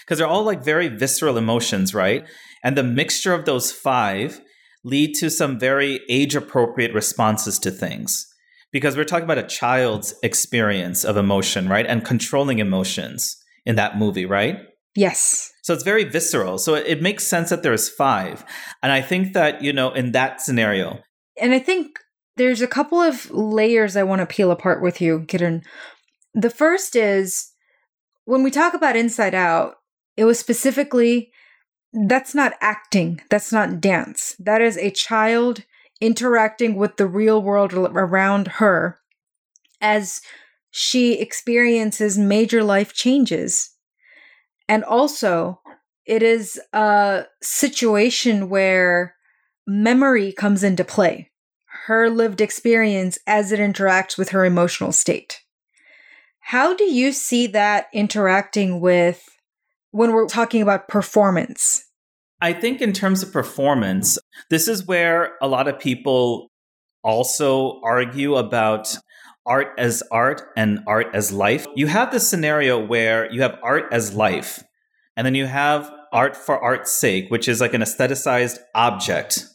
Because 0.00 0.18
they're 0.18 0.26
all 0.26 0.42
like 0.42 0.64
very 0.64 0.88
visceral 0.88 1.36
emotions, 1.36 1.94
right? 1.94 2.24
And 2.62 2.76
the 2.76 2.82
mixture 2.82 3.32
of 3.32 3.44
those 3.44 3.72
five 3.72 4.40
lead 4.84 5.14
to 5.16 5.30
some 5.30 5.58
very 5.58 6.00
age 6.08 6.34
appropriate 6.36 6.94
responses 6.94 7.58
to 7.58 7.70
things. 7.70 8.26
Because 8.72 8.96
we're 8.96 9.04
talking 9.04 9.24
about 9.24 9.38
a 9.38 9.42
child's 9.42 10.14
experience 10.22 11.04
of 11.04 11.16
emotion, 11.16 11.68
right? 11.68 11.86
And 11.86 12.04
controlling 12.04 12.58
emotions 12.58 13.36
in 13.64 13.76
that 13.76 13.98
movie, 13.98 14.26
right? 14.26 14.60
Yes. 14.94 15.52
So 15.62 15.74
it's 15.74 15.82
very 15.82 16.04
visceral. 16.04 16.58
So 16.58 16.74
it, 16.74 17.02
makes 17.02 17.26
sense 17.26 17.50
that 17.50 17.62
there's 17.62 17.88
five. 17.88 18.44
And 18.82 18.92
I 18.92 19.02
think 19.02 19.34
that, 19.34 19.62
you 19.62 19.72
know, 19.72 19.92
in 19.92 20.12
that 20.12 20.40
scenario. 20.40 21.00
And 21.40 21.52
I 21.52 21.58
think 21.58 21.98
there's 22.36 22.62
a 22.62 22.66
couple 22.66 23.00
of 23.00 23.30
layers 23.30 23.96
I 23.96 24.04
want 24.04 24.20
to 24.20 24.26
peel 24.26 24.50
apart 24.50 24.82
with 24.82 25.00
you, 25.00 25.20
Kiran. 25.26 25.64
The 26.34 26.50
first 26.50 26.96
is 26.96 27.50
when 28.24 28.42
we 28.42 28.50
talk 28.50 28.74
about 28.74 28.96
Inside 28.96 29.34
Out, 29.34 29.74
it 30.16 30.24
was 30.24 30.38
specifically 30.38 31.30
that's 31.96 32.34
not 32.34 32.52
acting, 32.60 33.20
that's 33.30 33.52
not 33.52 33.80
dance. 33.80 34.36
That 34.38 34.60
is 34.60 34.76
a 34.76 34.90
child 34.90 35.64
interacting 36.00 36.76
with 36.76 36.96
the 36.96 37.06
real 37.06 37.42
world 37.42 37.72
around 37.72 38.48
her 38.48 38.98
as 39.80 40.20
she 40.70 41.14
experiences 41.18 42.18
major 42.18 42.62
life 42.62 42.92
changes 42.92 43.76
and 44.68 44.84
also, 44.84 45.60
it 46.04 46.22
is 46.22 46.60
a 46.72 47.24
situation 47.42 48.48
where 48.48 49.14
memory 49.66 50.32
comes 50.32 50.62
into 50.64 50.84
play, 50.84 51.30
her 51.86 52.10
lived 52.10 52.40
experience 52.40 53.18
as 53.26 53.52
it 53.52 53.60
interacts 53.60 54.18
with 54.18 54.30
her 54.30 54.44
emotional 54.44 54.92
state. 54.92 55.40
How 56.40 56.74
do 56.74 56.84
you 56.84 57.12
see 57.12 57.48
that 57.48 57.88
interacting 57.92 58.80
with 58.80 59.28
when 59.90 60.12
we're 60.12 60.28
talking 60.28 60.62
about 60.62 60.88
performance? 60.88 61.85
I 62.40 62.52
think, 62.52 62.82
in 62.82 62.92
terms 62.92 63.22
of 63.22 63.32
performance, 63.32 64.18
this 64.50 64.68
is 64.68 64.86
where 64.86 65.36
a 65.40 65.48
lot 65.48 65.68
of 65.68 65.78
people 65.78 66.50
also 67.02 67.80
argue 67.82 68.34
about 68.34 68.98
art 69.46 69.68
as 69.78 70.02
art 70.10 70.42
and 70.56 70.80
art 70.86 71.06
as 71.14 71.32
life. 71.32 71.66
You 71.76 71.86
have 71.86 72.10
this 72.10 72.28
scenario 72.28 72.84
where 72.84 73.32
you 73.32 73.42
have 73.42 73.56
art 73.62 73.84
as 73.92 74.14
life, 74.14 74.62
and 75.16 75.24
then 75.24 75.34
you 75.34 75.46
have 75.46 75.90
art 76.12 76.36
for 76.36 76.58
art's 76.58 76.92
sake, 76.92 77.30
which 77.30 77.48
is 77.48 77.60
like 77.60 77.74
an 77.74 77.80
aestheticized 77.80 78.58
object. 78.74 79.46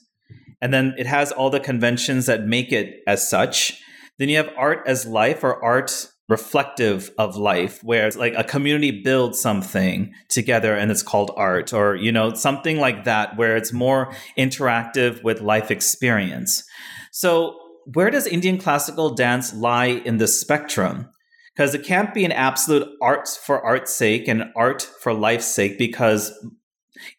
And 0.61 0.73
then 0.73 0.93
it 0.97 1.07
has 1.07 1.31
all 1.31 1.49
the 1.49 1.59
conventions 1.59 2.27
that 2.27 2.45
make 2.45 2.71
it 2.71 3.01
as 3.07 3.27
such. 3.27 3.81
Then 4.17 4.29
you 4.29 4.37
have 4.37 4.49
art 4.57 4.83
as 4.85 5.05
life 5.05 5.43
or 5.43 5.63
art 5.63 6.10
reflective 6.31 7.11
of 7.17 7.35
life 7.35 7.83
where 7.83 8.07
it's 8.07 8.17
like 8.17 8.33
a 8.37 8.43
community 8.43 8.91
builds 9.03 9.39
something 9.39 10.13
together 10.29 10.73
and 10.73 10.89
it's 10.89 11.03
called 11.03 11.29
art 11.35 11.73
or 11.73 11.95
you 11.95 12.11
know 12.11 12.33
something 12.33 12.77
like 12.79 13.03
that 13.03 13.35
where 13.37 13.57
it's 13.57 13.73
more 13.73 14.11
interactive 14.37 15.21
with 15.23 15.41
life 15.41 15.69
experience 15.69 16.63
so 17.11 17.57
where 17.85 18.09
does 18.09 18.27
Indian 18.27 18.57
classical 18.57 19.13
dance 19.13 19.53
lie 19.53 20.01
in 20.05 20.17
the 20.17 20.27
spectrum? 20.27 21.09
Because 21.53 21.75
it 21.75 21.83
can't 21.83 22.13
be 22.13 22.23
an 22.23 22.31
absolute 22.31 22.87
art 23.01 23.27
for 23.27 23.61
art's 23.61 23.93
sake 23.93 24.27
and 24.27 24.45
art 24.55 24.81
for 25.01 25.13
life's 25.13 25.47
sake, 25.47 25.77
because 25.77 26.31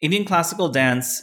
Indian 0.01 0.25
classical 0.25 0.69
dance 0.69 1.21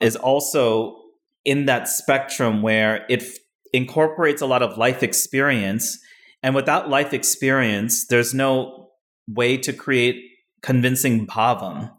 is 0.00 0.16
also 0.16 0.96
in 1.44 1.66
that 1.66 1.88
spectrum 1.88 2.62
where 2.62 3.04
it 3.08 3.22
f- 3.22 3.36
incorporates 3.72 4.40
a 4.40 4.46
lot 4.46 4.62
of 4.62 4.78
life 4.78 5.02
experience. 5.02 5.98
And 6.42 6.54
without 6.54 6.88
life 6.88 7.12
experience, 7.12 8.06
there's 8.06 8.32
no 8.32 8.90
way 9.26 9.56
to 9.58 9.72
create 9.72 10.22
convincing 10.62 11.26
bhavam 11.26 11.92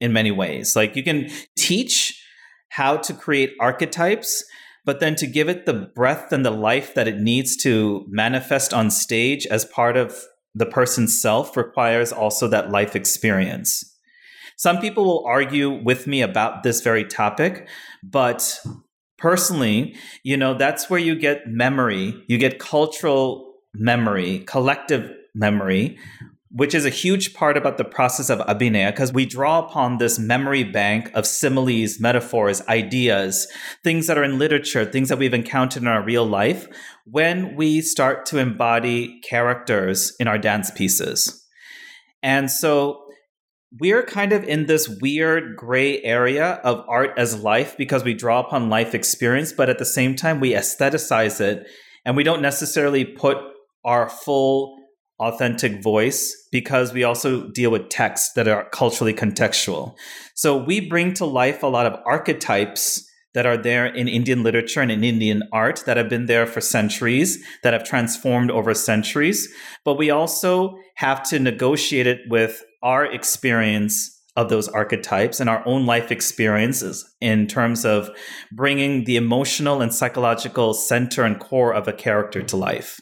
in 0.00 0.12
many 0.12 0.30
ways. 0.30 0.76
Like 0.76 0.96
you 0.96 1.02
can 1.02 1.30
teach 1.56 2.22
how 2.70 2.96
to 2.98 3.12
create 3.12 3.54
archetypes, 3.60 4.44
but 4.84 5.00
then 5.00 5.14
to 5.16 5.26
give 5.26 5.48
it 5.48 5.66
the 5.66 5.90
breath 5.94 6.32
and 6.32 6.44
the 6.44 6.50
life 6.50 6.94
that 6.94 7.08
it 7.08 7.18
needs 7.18 7.56
to 7.58 8.04
manifest 8.08 8.72
on 8.72 8.90
stage 8.90 9.46
as 9.46 9.64
part 9.64 9.96
of 9.96 10.16
the 10.54 10.66
person's 10.66 11.20
self 11.20 11.56
requires 11.56 12.12
also 12.12 12.48
that 12.48 12.70
life 12.70 12.96
experience. 12.96 13.84
Some 14.56 14.78
people 14.78 15.04
will 15.04 15.24
argue 15.26 15.70
with 15.70 16.06
me 16.06 16.22
about 16.22 16.62
this 16.62 16.80
very 16.80 17.04
topic, 17.04 17.68
but 18.02 18.60
personally, 19.18 19.96
you 20.22 20.36
know, 20.36 20.54
that's 20.54 20.90
where 20.90 21.00
you 21.00 21.14
get 21.14 21.46
memory, 21.46 22.14
you 22.28 22.36
get 22.36 22.58
cultural 22.58 23.49
memory, 23.74 24.40
collective 24.40 25.10
memory, 25.34 25.98
which 26.52 26.74
is 26.74 26.84
a 26.84 26.90
huge 26.90 27.32
part 27.32 27.56
about 27.56 27.78
the 27.78 27.84
process 27.84 28.28
of 28.28 28.40
abhinaya 28.40 28.90
because 28.90 29.12
we 29.12 29.24
draw 29.24 29.60
upon 29.60 29.98
this 29.98 30.18
memory 30.18 30.64
bank 30.64 31.10
of 31.14 31.24
similes, 31.24 32.00
metaphors, 32.00 32.60
ideas, 32.66 33.46
things 33.84 34.08
that 34.08 34.18
are 34.18 34.24
in 34.24 34.38
literature, 34.38 34.84
things 34.84 35.08
that 35.08 35.18
we've 35.18 35.34
encountered 35.34 35.82
in 35.82 35.88
our 35.88 36.02
real 36.02 36.26
life 36.26 36.66
when 37.04 37.54
we 37.54 37.80
start 37.80 38.26
to 38.26 38.38
embody 38.38 39.20
characters 39.20 40.14
in 40.18 40.26
our 40.26 40.38
dance 40.38 40.72
pieces. 40.72 41.46
And 42.22 42.50
so 42.50 43.04
we're 43.78 44.02
kind 44.02 44.32
of 44.32 44.42
in 44.42 44.66
this 44.66 44.88
weird 45.00 45.56
gray 45.56 46.02
area 46.02 46.54
of 46.64 46.84
art 46.88 47.12
as 47.16 47.40
life 47.40 47.76
because 47.76 48.02
we 48.02 48.14
draw 48.14 48.40
upon 48.40 48.68
life 48.68 48.94
experience, 48.94 49.52
but 49.52 49.70
at 49.70 49.78
the 49.78 49.84
same 49.84 50.16
time, 50.16 50.40
we 50.40 50.52
aestheticize 50.54 51.40
it 51.40 51.68
and 52.04 52.16
we 52.16 52.24
don't 52.24 52.42
necessarily 52.42 53.04
put 53.04 53.36
our 53.84 54.08
full 54.08 54.76
authentic 55.18 55.82
voice 55.82 56.34
because 56.50 56.92
we 56.92 57.04
also 57.04 57.48
deal 57.50 57.70
with 57.70 57.88
texts 57.90 58.32
that 58.34 58.48
are 58.48 58.68
culturally 58.70 59.12
contextual. 59.12 59.94
So 60.34 60.56
we 60.56 60.88
bring 60.88 61.12
to 61.14 61.26
life 61.26 61.62
a 61.62 61.66
lot 61.66 61.86
of 61.86 62.00
archetypes 62.06 63.06
that 63.34 63.46
are 63.46 63.56
there 63.56 63.86
in 63.86 64.08
Indian 64.08 64.42
literature 64.42 64.80
and 64.80 64.90
in 64.90 65.04
Indian 65.04 65.42
art 65.52 65.84
that 65.86 65.96
have 65.96 66.08
been 66.08 66.26
there 66.26 66.46
for 66.46 66.60
centuries, 66.60 67.44
that 67.62 67.72
have 67.72 67.84
transformed 67.84 68.50
over 68.50 68.74
centuries. 68.74 69.48
But 69.84 69.98
we 69.98 70.10
also 70.10 70.76
have 70.96 71.22
to 71.28 71.38
negotiate 71.38 72.06
it 72.06 72.20
with 72.28 72.64
our 72.82 73.04
experience 73.04 74.16
of 74.36 74.48
those 74.48 74.68
archetypes 74.68 75.38
and 75.38 75.50
our 75.50 75.62
own 75.66 75.86
life 75.86 76.10
experiences 76.10 77.08
in 77.20 77.46
terms 77.46 77.84
of 77.84 78.10
bringing 78.52 79.04
the 79.04 79.16
emotional 79.16 79.82
and 79.82 79.94
psychological 79.94 80.72
center 80.72 81.24
and 81.24 81.38
core 81.38 81.74
of 81.74 81.86
a 81.86 81.92
character 81.92 82.42
to 82.42 82.56
life. 82.56 83.00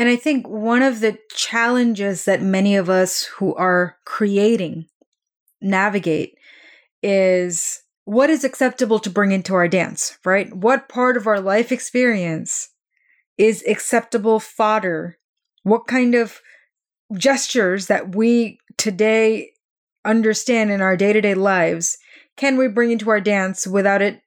And 0.00 0.08
I 0.08 0.16
think 0.16 0.48
one 0.48 0.80
of 0.80 1.00
the 1.00 1.18
challenges 1.36 2.24
that 2.24 2.40
many 2.40 2.74
of 2.74 2.88
us 2.88 3.24
who 3.24 3.54
are 3.56 3.98
creating 4.06 4.86
navigate 5.60 6.38
is 7.02 7.82
what 8.06 8.30
is 8.30 8.42
acceptable 8.42 8.98
to 9.00 9.10
bring 9.10 9.30
into 9.30 9.52
our 9.52 9.68
dance, 9.68 10.16
right? 10.24 10.50
What 10.56 10.88
part 10.88 11.18
of 11.18 11.26
our 11.26 11.38
life 11.38 11.70
experience 11.70 12.70
is 13.36 13.62
acceptable 13.68 14.40
fodder? 14.40 15.18
What 15.64 15.86
kind 15.86 16.14
of 16.14 16.40
gestures 17.12 17.88
that 17.88 18.16
we 18.16 18.58
today 18.78 19.50
understand 20.06 20.70
in 20.70 20.80
our 20.80 20.96
day 20.96 21.12
to 21.12 21.20
day 21.20 21.34
lives 21.34 21.98
can 22.38 22.56
we 22.56 22.68
bring 22.68 22.90
into 22.90 23.10
our 23.10 23.20
dance 23.20 23.66
without 23.66 24.00
it 24.00 24.22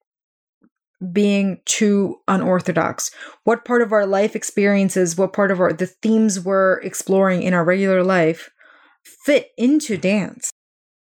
being 1.12 1.62
too 1.66 2.20
unorthodox? 2.28 3.12
What 3.44 3.66
part 3.66 3.82
of 3.82 3.92
our 3.92 4.06
life 4.06 4.36
experiences, 4.36 5.18
what 5.18 5.34
part 5.34 5.52
of 5.52 5.60
our 5.60 5.74
the 5.74 5.88
themes 5.88 6.40
we're 6.40 6.80
exploring 6.82 7.44
in 7.44 7.54
our 7.54 7.64
regular 7.64 8.04
life 8.04 8.50
fit 9.04 9.52
into 9.58 9.98
dance? 9.98 10.52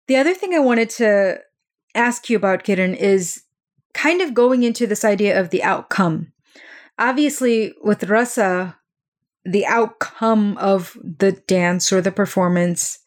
The 0.08 0.16
other 0.16 0.34
thing 0.34 0.54
I 0.54 0.60
wanted 0.60 0.90
to 0.92 1.40
ask 1.96 2.30
you 2.30 2.38
about, 2.38 2.64
Kiran, 2.64 2.96
is 2.96 3.44
kind 3.94 4.22
of 4.22 4.34
going 4.34 4.64
into 4.64 4.88
this 4.88 5.06
idea 5.06 5.40
of 5.40 5.50
the 5.50 5.64
outcome. 5.64 6.32
Obviously, 6.98 7.74
with 7.84 8.06
rasa, 8.06 8.78
the 9.44 9.66
outcome 9.66 10.58
of 10.58 10.98
the 11.04 11.32
dance 11.32 11.92
or 11.92 12.02
the 12.02 12.12
performance 12.12 13.00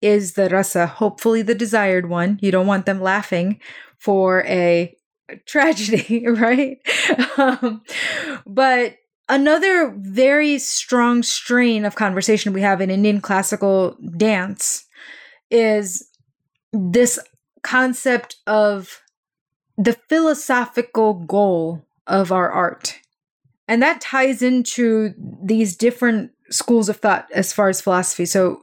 is 0.00 0.34
the 0.34 0.48
rasa, 0.48 0.86
hopefully 0.86 1.42
the 1.42 1.54
desired 1.54 2.08
one. 2.08 2.38
You 2.42 2.50
don't 2.50 2.66
want 2.66 2.86
them 2.86 3.00
laughing 3.00 3.60
for 3.98 4.44
a 4.44 4.94
tragedy, 5.46 6.26
right? 6.28 6.78
Um, 7.36 7.82
but 8.46 8.96
another 9.28 9.94
very 9.96 10.58
strong 10.58 11.22
strain 11.22 11.84
of 11.84 11.94
conversation 11.94 12.52
we 12.52 12.60
have 12.62 12.80
in 12.80 12.90
Indian 12.90 13.20
classical 13.20 13.96
dance 14.16 14.84
is 15.50 16.08
this 16.72 17.18
concept 17.62 18.36
of 18.46 19.00
the 19.78 19.96
philosophical 20.08 21.14
goal 21.14 21.84
of 22.06 22.30
our 22.32 22.50
art. 22.50 23.00
And 23.66 23.82
that 23.82 24.00
ties 24.00 24.42
into 24.42 25.14
these 25.42 25.76
different 25.76 26.32
schools 26.50 26.88
of 26.88 26.98
thought 26.98 27.26
as 27.34 27.52
far 27.52 27.68
as 27.68 27.80
philosophy. 27.80 28.26
So, 28.26 28.60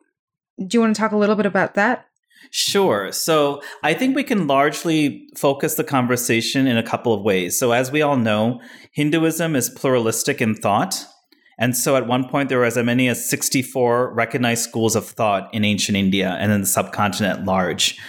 Do 0.59 0.77
you 0.77 0.81
want 0.81 0.95
to 0.95 1.01
talk 1.01 1.11
a 1.11 1.17
little 1.17 1.35
bit 1.35 1.47
about 1.47 1.73
that? 1.73 2.05
Sure. 2.49 3.11
So 3.11 3.61
I 3.83 3.93
think 3.93 4.15
we 4.15 4.23
can 4.23 4.47
largely 4.47 5.29
focus 5.37 5.75
the 5.75 5.83
conversation 5.83 6.67
in 6.67 6.77
a 6.77 6.83
couple 6.83 7.13
of 7.13 7.21
ways. 7.21 7.57
So, 7.57 7.71
as 7.71 7.91
we 7.91 8.01
all 8.01 8.17
know, 8.17 8.59
Hinduism 8.91 9.55
is 9.55 9.69
pluralistic 9.69 10.41
in 10.41 10.55
thought. 10.55 11.05
And 11.57 11.77
so 11.77 11.95
at 11.95 12.07
one 12.07 12.27
point, 12.27 12.49
there 12.49 12.57
were 12.57 12.65
as 12.65 12.75
many 12.77 13.07
as 13.07 13.29
64 13.29 14.13
recognized 14.15 14.63
schools 14.63 14.95
of 14.95 15.05
thought 15.05 15.53
in 15.53 15.63
ancient 15.63 15.95
India 15.95 16.35
and 16.39 16.51
in 16.51 16.61
the 16.61 16.67
subcontinent 16.67 17.39
at 17.39 17.45
large. 17.45 17.99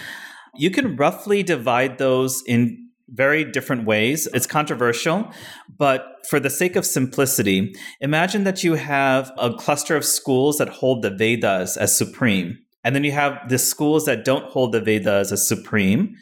You 0.55 0.71
can 0.71 0.95
roughly 0.95 1.43
divide 1.43 1.99
those 1.99 2.41
in 2.47 2.89
very 3.09 3.43
different 3.43 3.85
ways. 3.85 4.27
It's 4.33 4.47
controversial, 4.47 5.31
but 5.77 6.25
for 6.27 6.39
the 6.39 6.49
sake 6.49 6.75
of 6.75 6.85
simplicity, 6.85 7.75
imagine 8.01 8.43
that 8.43 8.63
you 8.63 8.73
have 8.73 9.31
a 9.37 9.53
cluster 9.53 9.95
of 9.95 10.03
schools 10.03 10.57
that 10.57 10.69
hold 10.69 11.03
the 11.03 11.11
Vedas 11.11 11.77
as 11.77 11.95
supreme. 11.95 12.57
And 12.83 12.95
then 12.95 13.03
you 13.03 13.11
have 13.11 13.49
the 13.49 13.57
schools 13.57 14.05
that 14.05 14.25
don't 14.25 14.51
hold 14.51 14.71
the 14.71 14.81
Vedas 14.81 15.31
as 15.31 15.47
supreme, 15.47 16.15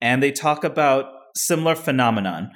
and 0.00 0.22
they 0.22 0.32
talk 0.32 0.64
about 0.64 1.06
similar 1.36 1.74
phenomenon. 1.74 2.50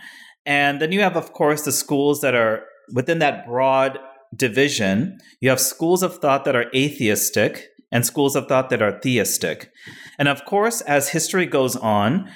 And 0.46 0.80
then 0.80 0.92
you 0.92 1.00
have, 1.00 1.16
of 1.16 1.32
course, 1.32 1.62
the 1.62 1.72
schools 1.72 2.20
that 2.20 2.34
are 2.34 2.64
within 2.92 3.18
that 3.20 3.46
broad 3.46 3.98
division. 4.34 5.18
You 5.40 5.50
have 5.50 5.60
schools 5.60 6.02
of 6.02 6.16
thought 6.16 6.44
that 6.44 6.56
are 6.56 6.70
atheistic 6.74 7.68
and 7.90 8.06
schools 8.06 8.34
of 8.34 8.48
thought 8.48 8.70
that 8.70 8.82
are 8.82 8.98
theistic. 9.00 9.70
And 10.18 10.26
of 10.26 10.44
course, 10.46 10.80
as 10.80 11.10
history 11.10 11.46
goes 11.46 11.76
on, 11.76 12.30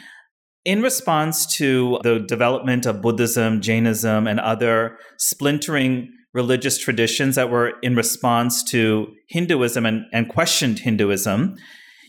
in 0.65 0.83
response 0.83 1.47
to 1.57 1.99
the 2.03 2.19
development 2.19 2.87
of 2.87 3.01
Buddhism, 3.01 3.61
Jainism, 3.61 4.27
and 4.27 4.41
other 4.41 4.99
splintering 5.17 6.13
religious 6.37 6.77
traditions 6.77 7.35
that 7.35 7.51
were 7.51 7.73
in 7.83 7.97
response 7.97 8.63
to 8.63 9.13
Hinduism 9.29 9.87
and, 9.87 10.05
and 10.13 10.29
questioned 10.29 10.81
Hinduism, 10.81 11.57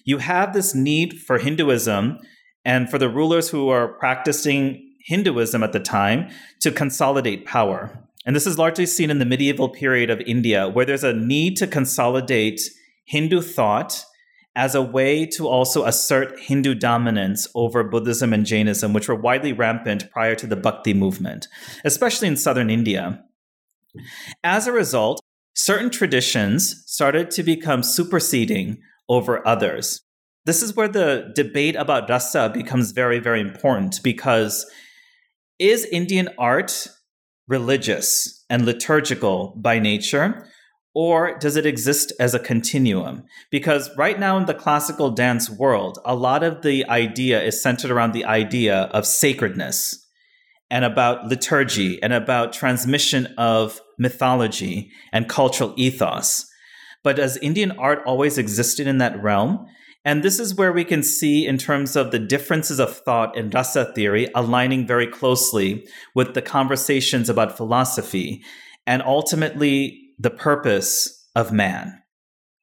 you 0.03 0.17
have 0.17 0.53
this 0.53 0.75
need 0.75 1.13
for 1.13 1.39
Hinduism 1.39 2.19
and 2.65 2.89
for 2.89 2.97
the 2.97 3.07
rulers 3.07 3.49
who 3.49 3.69
are 3.69 3.87
practicing 3.87 4.83
Hinduism 5.05 5.63
at 5.63 5.71
the 5.71 5.79
time 5.79 6.29
to 6.59 6.71
consolidate 6.71 7.45
power. 7.45 7.97
And 8.25 8.35
this 8.35 8.45
is 8.45 8.57
largely 8.57 8.85
seen 8.85 9.09
in 9.09 9.19
the 9.19 9.25
medieval 9.25 9.69
period 9.69 10.09
of 10.09 10.19
India, 10.19 10.67
where 10.67 10.85
there's 10.85 11.05
a 11.05 11.13
need 11.13 11.55
to 11.57 11.65
consolidate 11.65 12.59
Hindu 13.05 13.39
thought 13.41 14.03
as 14.57 14.75
a 14.75 14.81
way 14.81 15.25
to 15.25 15.47
also 15.47 15.85
assert 15.85 16.37
Hindu 16.37 16.75
dominance 16.75 17.47
over 17.55 17.81
Buddhism 17.85 18.33
and 18.33 18.45
Jainism, 18.45 18.91
which 18.91 19.07
were 19.07 19.15
widely 19.15 19.53
rampant 19.53 20.11
prior 20.11 20.35
to 20.35 20.47
the 20.47 20.57
Bhakti 20.57 20.93
movement, 20.93 21.47
especially 21.85 22.27
in 22.27 22.35
southern 22.35 22.69
India. 22.69 23.23
As 24.43 24.67
a 24.67 24.71
result, 24.71 25.21
certain 25.55 25.89
traditions 25.89 26.83
started 26.85 27.31
to 27.31 27.43
become 27.43 27.83
superseding 27.83 28.79
over 29.09 29.45
others. 29.47 30.01
This 30.45 30.61
is 30.61 30.75
where 30.75 30.87
the 30.87 31.31
debate 31.35 31.75
about 31.75 32.09
rasa 32.09 32.49
becomes 32.53 32.91
very, 32.91 33.19
very 33.19 33.41
important 33.41 34.01
because 34.03 34.65
is 35.59 35.85
Indian 35.85 36.29
art 36.37 36.87
religious 37.47 38.45
and 38.49 38.65
liturgical 38.65 39.53
by 39.57 39.79
nature? 39.79 40.47
Or 40.93 41.37
does 41.37 41.55
it 41.55 41.65
exist 41.65 42.11
as 42.19 42.33
a 42.33 42.39
continuum? 42.39 43.23
Because 43.51 43.89
right 43.97 44.19
now 44.19 44.37
in 44.37 44.45
the 44.45 44.53
classical 44.53 45.11
dance 45.11 45.49
world, 45.49 45.99
a 46.05 46.15
lot 46.15 46.43
of 46.43 46.63
the 46.63 46.85
idea 46.85 47.41
is 47.41 47.61
centered 47.61 47.91
around 47.91 48.13
the 48.13 48.25
idea 48.25 48.83
of 48.93 49.05
sacredness 49.05 50.05
and 50.71 50.83
about 50.83 51.27
liturgy 51.27 52.01
and 52.01 52.13
about 52.13 52.51
transmission 52.51 53.27
of 53.37 53.79
mythology 53.97 54.91
and 55.11 55.29
cultural 55.29 55.73
ethos. 55.77 56.45
But 57.03 57.19
as 57.19 57.37
Indian 57.37 57.71
art 57.71 57.99
always 58.05 58.37
existed 58.37 58.87
in 58.87 58.97
that 58.97 59.21
realm? 59.21 59.65
And 60.05 60.23
this 60.23 60.39
is 60.39 60.55
where 60.55 60.71
we 60.71 60.85
can 60.85 61.03
see, 61.03 61.45
in 61.45 61.57
terms 61.57 61.97
of 61.97 62.11
the 62.11 62.19
differences 62.19 62.79
of 62.79 62.95
thought 62.97 63.35
in 63.35 63.49
rasa 63.49 63.91
theory, 63.93 64.29
aligning 64.33 64.87
very 64.87 65.07
closely 65.07 65.85
with 66.15 66.33
the 66.33 66.41
conversations 66.41 67.29
about 67.29 67.57
philosophy 67.57 68.41
and 68.85 69.01
ultimately 69.01 70.11
the 70.17 70.29
purpose 70.29 71.29
of 71.35 71.51
man 71.51 72.01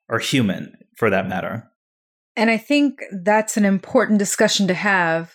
or 0.09 0.19
human 0.19 0.73
for 0.97 1.11
that 1.11 1.29
matter. 1.29 1.71
And 2.37 2.51
I 2.51 2.57
think 2.57 3.01
that's 3.23 3.57
an 3.57 3.65
important 3.65 4.19
discussion 4.19 4.67
to 4.69 4.75
have 4.75 5.35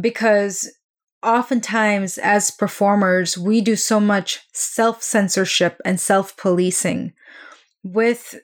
because 0.00 0.70
oftentimes 1.22 2.18
as 2.18 2.50
performers, 2.50 3.36
we 3.36 3.60
do 3.60 3.76
so 3.76 4.00
much 4.00 4.40
self 4.52 5.02
censorship 5.02 5.80
and 5.84 6.00
self 6.00 6.36
policing 6.36 7.12
with 7.82 8.40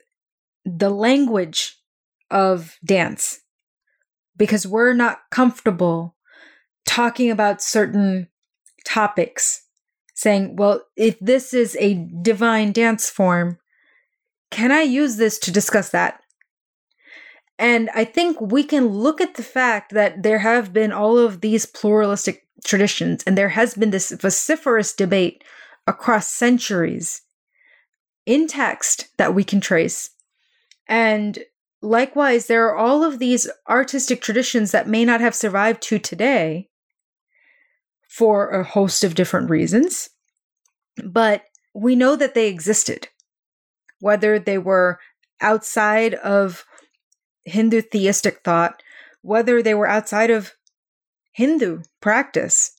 the 0.65 0.89
language 0.89 1.77
of 2.29 2.77
dance 2.83 3.41
because 4.35 4.67
we're 4.67 4.93
not 4.93 5.21
comfortable 5.31 6.15
talking 6.85 7.31
about 7.31 7.61
certain 7.61 8.27
topics, 8.85 9.63
saying, 10.13 10.55
well, 10.55 10.81
if 10.95 11.19
this 11.19 11.53
is 11.53 11.75
a 11.79 12.07
divine 12.21 12.71
dance 12.71 13.09
form, 13.09 13.57
can 14.51 14.71
I 14.71 14.81
use 14.81 15.17
this 15.17 15.37
to 15.39 15.51
discuss 15.51 15.89
that? 15.89 16.21
And 17.59 17.89
I 17.95 18.05
think 18.05 18.39
we 18.39 18.63
can 18.63 18.87
look 18.87 19.19
at 19.19 19.35
the 19.35 19.43
fact 19.43 19.93
that 19.93 20.23
there 20.23 20.39
have 20.39 20.73
been 20.73 20.91
all 20.91 21.17
of 21.17 21.41
these 21.41 21.65
pluralistic 21.65 22.46
traditions, 22.65 23.23
and 23.23 23.37
there 23.37 23.49
has 23.49 23.73
been 23.73 23.91
this 23.91 24.11
vociferous 24.11 24.93
debate 24.93 25.43
across 25.85 26.27
centuries 26.27 27.21
in 28.25 28.47
text 28.47 29.07
that 29.17 29.33
we 29.33 29.43
can 29.43 29.61
trace. 29.61 30.09
And 30.87 31.39
likewise, 31.81 32.47
there 32.47 32.67
are 32.67 32.75
all 32.75 33.03
of 33.03 33.19
these 33.19 33.49
artistic 33.69 34.21
traditions 34.21 34.71
that 34.71 34.87
may 34.87 35.05
not 35.05 35.21
have 35.21 35.35
survived 35.35 35.81
to 35.83 35.99
today 35.99 36.69
for 38.09 38.49
a 38.49 38.63
host 38.63 39.03
of 39.03 39.15
different 39.15 39.49
reasons, 39.49 40.09
but 41.05 41.43
we 41.73 41.95
know 41.95 42.15
that 42.15 42.33
they 42.33 42.47
existed. 42.47 43.07
Whether 43.99 44.39
they 44.39 44.57
were 44.57 44.99
outside 45.41 46.15
of 46.15 46.65
Hindu 47.45 47.81
theistic 47.81 48.41
thought, 48.43 48.81
whether 49.21 49.61
they 49.61 49.73
were 49.73 49.87
outside 49.87 50.29
of 50.29 50.53
Hindu 51.37 51.83
practice. 52.01 52.71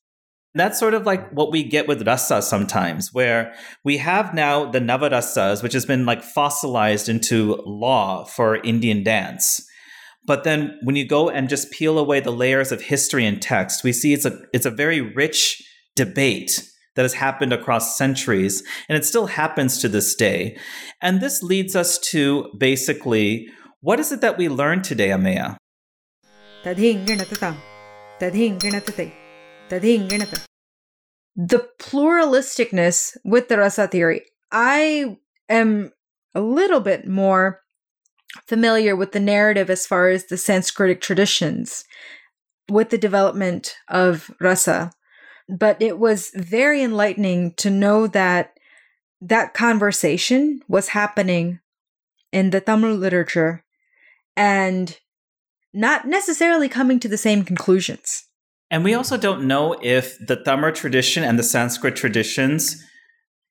That's 0.53 0.81
sort 0.81 0.94
of 0.94 1.07
like 1.07 1.31
what 1.31 1.53
we 1.53 1.62
get 1.62 1.87
with 1.87 2.05
rasa 2.05 2.42
sometimes, 2.42 3.14
where 3.14 3.55
we 3.85 3.99
have 3.99 4.35
now 4.35 4.68
the 4.68 4.81
navarasas, 4.81 5.62
which 5.62 5.75
has 5.75 5.87
been 5.87 6.05
like 6.05 6.25
fossilized 6.25 7.09
into 7.09 7.62
law 7.64 8.25
for 8.25 8.57
Indian 8.57 9.05
dance. 9.05 9.64
But 10.27 10.42
then 10.42 10.77
when 10.83 10.97
you 10.97 11.07
go 11.07 11.31
and 11.31 11.49
just 11.49 11.71
peel 11.71 12.01
away 12.01 12.18
the 12.18 12.33
layers 12.33 12.73
of 12.73 12.83
history 12.83 13.25
and 13.25 13.40
text, 13.40 13.85
we 13.85 13.92
see 13.92 14.12
it's 14.12 14.25
a 14.25 14.37
it's 14.53 14.66
a 14.66 14.73
very 14.73 15.01
rich 15.01 15.62
debate 15.94 16.68
that 16.97 17.03
has 17.03 17.14
happened 17.14 17.53
across 17.53 17.97
centuries, 17.97 18.64
and 18.88 18.99
it 18.99 19.05
still 19.05 19.27
happens 19.27 19.79
to 19.79 19.88
this 19.88 20.16
day. 20.16 20.59
And 21.01 21.21
this 21.21 21.44
leads 21.44 21.77
us 21.77 21.97
to 22.11 22.51
basically 22.59 23.47
what 23.83 24.01
is 24.01 24.11
it 24.11 24.21
that 24.23 24.37
we 24.37 24.49
learn 24.49 24.83
today, 24.83 25.11
Ameya? 25.11 25.57
The 31.37 31.68
pluralisticness 31.78 33.16
with 33.24 33.48
the 33.48 33.59
rasa 33.59 33.87
theory, 33.87 34.22
I 34.50 35.16
am 35.48 35.92
a 36.35 36.40
little 36.40 36.81
bit 36.81 37.07
more 37.07 37.62
familiar 38.46 38.96
with 38.96 39.12
the 39.12 39.20
narrative 39.20 39.70
as 39.70 39.87
far 39.87 40.09
as 40.09 40.26
the 40.26 40.37
Sanskritic 40.37 41.00
traditions 41.00 41.85
with 42.68 42.90
the 42.90 42.98
development 42.98 43.76
of 43.88 44.31
rasa. 44.40 44.92
But 45.48 45.81
it 45.81 45.98
was 45.98 46.31
very 46.35 46.83
enlightening 46.83 47.54
to 47.54 47.70
know 47.70 48.07
that 48.09 48.59
that 49.20 49.54
conversation 49.54 50.61
was 50.68 50.88
happening 50.88 51.61
in 52.33 52.50
the 52.50 52.61
Tamil 52.61 52.94
literature 52.94 53.64
and 54.37 54.98
not 55.79 56.09
necessarily 56.09 56.68
coming 56.68 56.99
to 56.99 57.09
the 57.09 57.16
same 57.16 57.45
conclusions. 57.45 58.24
And 58.68 58.83
we 58.83 58.95
also 58.95 59.16
don't 59.16 59.47
know 59.47 59.76
if 59.81 60.18
the 60.18 60.35
Tamil 60.35 60.72
tradition 60.72 61.22
and 61.22 61.39
the 61.39 61.45
Sanskrit 61.45 61.95
traditions 61.95 62.85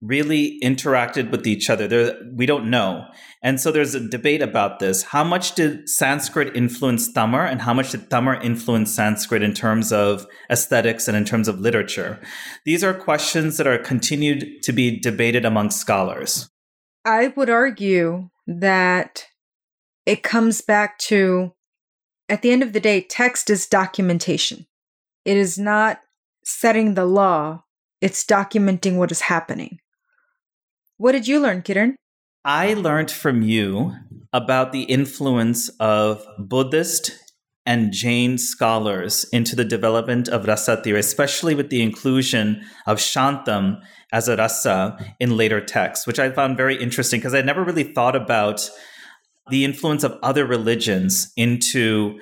really 0.01 0.59
interacted 0.61 1.31
with 1.31 1.47
each 1.47 1.69
other. 1.69 1.87
There, 1.87 2.19
we 2.35 2.45
don't 2.45 2.69
know. 2.69 3.05
And 3.41 3.61
so 3.61 3.71
there's 3.71 3.95
a 3.95 4.05
debate 4.09 4.41
about 4.41 4.79
this. 4.79 5.03
How 5.03 5.23
much 5.23 5.55
did 5.55 5.87
Sanskrit 5.87 6.53
influence 6.53 7.11
Tamil 7.11 7.39
and 7.39 7.61
how 7.61 7.73
much 7.73 7.91
did 7.91 8.09
Tamil 8.09 8.39
influence 8.43 8.93
Sanskrit 8.93 9.41
in 9.41 9.53
terms 9.53 9.93
of 9.93 10.27
aesthetics 10.51 11.07
and 11.07 11.15
in 11.15 11.23
terms 11.23 11.47
of 11.47 11.61
literature? 11.61 12.19
These 12.65 12.83
are 12.83 12.93
questions 12.93 13.55
that 13.55 13.67
are 13.67 13.79
continued 13.79 14.61
to 14.63 14.73
be 14.73 14.99
debated 14.99 15.45
among 15.45 15.71
scholars. 15.71 16.49
I 17.05 17.29
would 17.37 17.49
argue 17.49 18.29
that 18.45 19.23
it 20.05 20.23
comes 20.23 20.61
back 20.61 20.99
to 20.99 21.53
at 22.29 22.41
the 22.41 22.51
end 22.51 22.63
of 22.63 22.73
the 22.73 22.79
day, 22.79 23.01
text 23.01 23.49
is 23.49 23.67
documentation. 23.67 24.65
It 25.25 25.37
is 25.37 25.57
not 25.57 26.01
setting 26.43 26.93
the 26.93 27.05
law, 27.05 27.63
it's 28.01 28.25
documenting 28.25 28.97
what 28.97 29.11
is 29.11 29.21
happening. 29.21 29.79
What 30.97 31.11
did 31.11 31.27
you 31.27 31.39
learn, 31.39 31.61
Kiran? 31.61 31.95
I 32.45 32.73
learned 32.73 33.11
from 33.11 33.41
you 33.41 33.93
about 34.31 34.71
the 34.71 34.83
influence 34.83 35.69
of 35.79 36.25
Buddhist 36.37 37.11
and 37.65 37.91
Jain 37.91 38.37
scholars 38.37 39.25
into 39.33 39.55
the 39.55 39.65
development 39.65 40.29
of 40.29 40.47
rasa 40.47 40.81
theory, 40.81 41.01
especially 41.01 41.53
with 41.53 41.69
the 41.69 41.83
inclusion 41.83 42.63
of 42.85 42.97
Shantam 42.97 43.81
as 44.13 44.29
a 44.29 44.37
rasa 44.37 44.97
in 45.19 45.35
later 45.35 45.59
texts, 45.59 46.07
which 46.07 46.19
I 46.19 46.31
found 46.31 46.55
very 46.55 46.81
interesting 46.81 47.19
because 47.19 47.33
I 47.33 47.41
never 47.41 47.63
really 47.63 47.83
thought 47.83 48.15
about 48.15 48.69
the 49.49 49.65
influence 49.65 50.03
of 50.03 50.17
other 50.23 50.45
religions 50.45 51.31
into, 51.35 52.19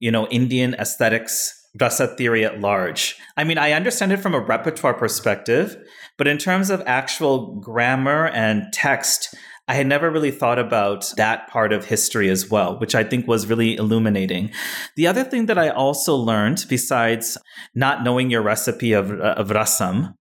you 0.00 0.10
know, 0.10 0.26
Indian 0.28 0.74
aesthetics, 0.74 1.52
rasa 1.80 2.08
theory 2.08 2.44
at 2.44 2.60
large. 2.60 3.16
I 3.36 3.44
mean, 3.44 3.58
I 3.58 3.72
understand 3.72 4.12
it 4.12 4.18
from 4.18 4.34
a 4.34 4.40
repertoire 4.40 4.94
perspective, 4.94 5.76
but 6.16 6.26
in 6.26 6.38
terms 6.38 6.70
of 6.70 6.82
actual 6.86 7.56
grammar 7.56 8.28
and 8.28 8.72
text, 8.72 9.34
I 9.68 9.74
had 9.74 9.86
never 9.86 10.10
really 10.10 10.30
thought 10.30 10.58
about 10.58 11.12
that 11.16 11.48
part 11.48 11.72
of 11.72 11.84
history 11.84 12.30
as 12.30 12.48
well, 12.48 12.78
which 12.78 12.94
I 12.94 13.02
think 13.02 13.26
was 13.26 13.46
really 13.46 13.76
illuminating. 13.76 14.52
The 14.94 15.08
other 15.08 15.24
thing 15.24 15.46
that 15.46 15.58
I 15.58 15.70
also 15.70 16.14
learned, 16.14 16.64
besides 16.68 17.36
not 17.74 18.04
knowing 18.04 18.30
your 18.30 18.42
recipe 18.42 18.92
of, 18.92 19.10
of 19.10 19.48
rasam, 19.48 20.14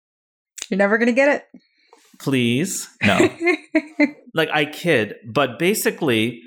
you're 0.71 0.79
never 0.79 0.97
going 0.97 1.09
to 1.09 1.13
get 1.13 1.29
it. 1.29 1.45
Please. 2.19 2.89
No. 3.03 3.29
like, 4.35 4.51
I 4.53 4.65
kid. 4.67 5.15
But 5.33 5.59
basically, 5.59 6.43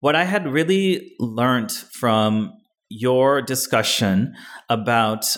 what 0.00 0.16
I 0.16 0.24
had 0.24 0.46
really 0.46 1.14
learned 1.18 1.72
from 1.72 2.52
your 2.88 3.40
discussion 3.40 4.34
about 4.68 5.36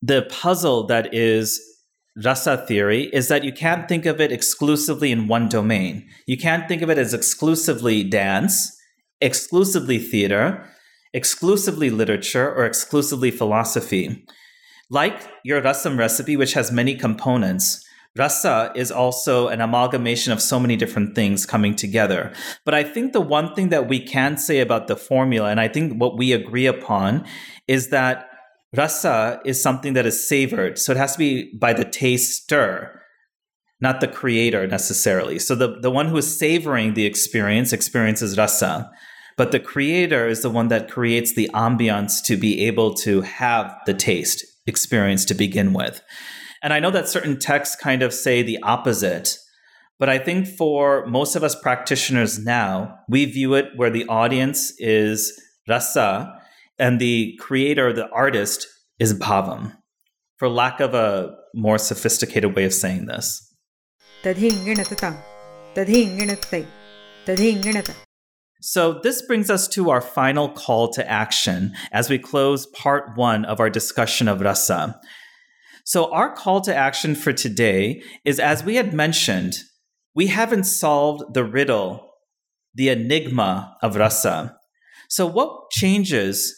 the 0.00 0.22
puzzle 0.30 0.86
that 0.86 1.12
is 1.12 1.60
rasa 2.24 2.64
theory 2.66 3.04
is 3.12 3.28
that 3.28 3.44
you 3.44 3.52
can't 3.52 3.88
think 3.88 4.06
of 4.06 4.20
it 4.20 4.32
exclusively 4.32 5.10
in 5.10 5.28
one 5.28 5.48
domain. 5.48 6.08
You 6.26 6.36
can't 6.36 6.68
think 6.68 6.82
of 6.82 6.90
it 6.90 6.98
as 6.98 7.14
exclusively 7.14 8.04
dance, 8.04 8.76
exclusively 9.20 9.98
theater, 9.98 10.68
exclusively 11.12 11.90
literature, 11.90 12.52
or 12.54 12.64
exclusively 12.64 13.30
philosophy. 13.30 14.24
Like 14.90 15.28
your 15.44 15.60
rasam 15.62 15.98
recipe, 15.98 16.36
which 16.36 16.54
has 16.54 16.72
many 16.72 16.94
components, 16.94 17.84
rasa 18.16 18.72
is 18.74 18.90
also 18.90 19.48
an 19.48 19.60
amalgamation 19.60 20.32
of 20.32 20.42
so 20.42 20.58
many 20.58 20.76
different 20.76 21.14
things 21.14 21.46
coming 21.46 21.74
together. 21.74 22.32
But 22.64 22.74
I 22.74 22.82
think 22.82 23.12
the 23.12 23.20
one 23.20 23.54
thing 23.54 23.68
that 23.68 23.88
we 23.88 24.00
can 24.00 24.36
say 24.36 24.60
about 24.60 24.88
the 24.88 24.96
formula, 24.96 25.50
and 25.50 25.60
I 25.60 25.68
think 25.68 26.00
what 26.00 26.16
we 26.16 26.32
agree 26.32 26.66
upon, 26.66 27.24
is 27.66 27.90
that 27.90 28.28
rasa 28.76 29.40
is 29.44 29.62
something 29.62 29.94
that 29.94 30.06
is 30.06 30.26
savored. 30.26 30.78
So 30.78 30.92
it 30.92 30.98
has 30.98 31.12
to 31.12 31.18
be 31.18 31.52
by 31.58 31.72
the 31.72 31.84
taster, 31.84 33.02
not 33.80 34.00
the 34.00 34.08
creator 34.08 34.66
necessarily. 34.66 35.38
So 35.38 35.54
the, 35.54 35.78
the 35.80 35.90
one 35.90 36.06
who 36.06 36.16
is 36.16 36.38
savoring 36.38 36.94
the 36.94 37.06
experience 37.06 37.72
experiences 37.72 38.36
rasa. 38.36 38.90
But 39.36 39.52
the 39.52 39.60
creator 39.60 40.26
is 40.26 40.42
the 40.42 40.50
one 40.50 40.66
that 40.68 40.90
creates 40.90 41.32
the 41.34 41.48
ambiance 41.54 42.22
to 42.24 42.36
be 42.36 42.66
able 42.66 42.92
to 42.94 43.20
have 43.20 43.72
the 43.86 43.94
taste 43.94 44.44
experience 44.66 45.24
to 45.26 45.34
begin 45.34 45.72
with. 45.72 46.02
And 46.62 46.72
I 46.72 46.80
know 46.80 46.90
that 46.90 47.08
certain 47.08 47.38
texts 47.38 47.76
kind 47.76 48.02
of 48.02 48.12
say 48.12 48.42
the 48.42 48.58
opposite. 48.62 49.38
But 49.98 50.08
I 50.08 50.18
think 50.18 50.46
for 50.46 51.06
most 51.06 51.34
of 51.34 51.42
us 51.42 51.60
practitioners 51.60 52.38
now, 52.38 52.98
we 53.08 53.24
view 53.24 53.54
it 53.54 53.66
where 53.76 53.90
the 53.90 54.06
audience 54.06 54.72
is 54.78 55.40
rasa 55.68 56.40
and 56.78 57.00
the 57.00 57.36
creator, 57.40 57.92
the 57.92 58.08
artist, 58.10 58.66
is 58.98 59.12
bhavam, 59.18 59.76
for 60.36 60.48
lack 60.48 60.80
of 60.80 60.94
a 60.94 61.34
more 61.54 61.78
sophisticated 61.78 62.54
way 62.54 62.64
of 62.64 62.72
saying 62.72 63.06
this. 63.06 63.44
So, 68.60 69.00
this 69.02 69.22
brings 69.22 69.50
us 69.50 69.68
to 69.68 69.90
our 69.90 70.00
final 70.00 70.48
call 70.48 70.92
to 70.94 71.08
action 71.08 71.74
as 71.92 72.10
we 72.10 72.18
close 72.18 72.66
part 72.66 73.16
one 73.16 73.44
of 73.44 73.60
our 73.60 73.70
discussion 73.70 74.26
of 74.26 74.40
rasa. 74.40 75.00
So, 75.88 76.12
our 76.12 76.34
call 76.34 76.60
to 76.60 76.76
action 76.76 77.14
for 77.14 77.32
today 77.32 78.02
is 78.22 78.38
as 78.38 78.62
we 78.62 78.74
had 78.74 78.92
mentioned, 78.92 79.54
we 80.14 80.26
haven't 80.26 80.64
solved 80.64 81.32
the 81.32 81.44
riddle, 81.44 82.12
the 82.74 82.90
enigma 82.90 83.74
of 83.82 83.96
rasa. 83.96 84.54
So, 85.08 85.24
what 85.26 85.70
changes 85.70 86.54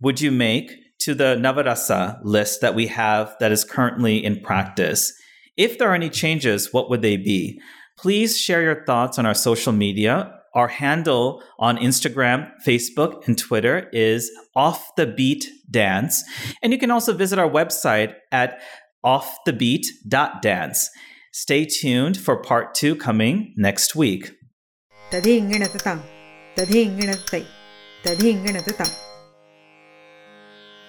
would 0.00 0.22
you 0.22 0.30
make 0.32 0.72
to 1.00 1.14
the 1.14 1.36
Navarasa 1.36 2.18
list 2.22 2.62
that 2.62 2.74
we 2.74 2.86
have 2.86 3.36
that 3.40 3.52
is 3.52 3.62
currently 3.62 4.24
in 4.24 4.40
practice? 4.40 5.12
If 5.58 5.76
there 5.76 5.90
are 5.90 5.94
any 5.94 6.08
changes, 6.08 6.72
what 6.72 6.88
would 6.88 7.02
they 7.02 7.18
be? 7.18 7.60
Please 7.98 8.40
share 8.40 8.62
your 8.62 8.86
thoughts 8.86 9.18
on 9.18 9.26
our 9.26 9.34
social 9.34 9.74
media. 9.74 10.35
Our 10.56 10.68
handle 10.68 11.42
on 11.58 11.76
Instagram, 11.76 12.50
Facebook, 12.66 13.28
and 13.28 13.36
Twitter 13.36 13.90
is 13.92 14.30
Off 14.56 14.96
the 14.96 15.06
Beat 15.06 15.44
Dance. 15.70 16.24
And 16.62 16.72
you 16.72 16.78
can 16.78 16.90
also 16.90 17.12
visit 17.12 17.38
our 17.38 17.48
website 17.48 18.14
at 18.32 18.58
offthebeat.dance. 19.04 20.90
Stay 21.34 21.66
tuned 21.66 22.16
for 22.16 22.38
part 22.38 22.74
two 22.74 22.96
coming 22.96 23.52
next 23.58 23.94
week. 23.94 24.32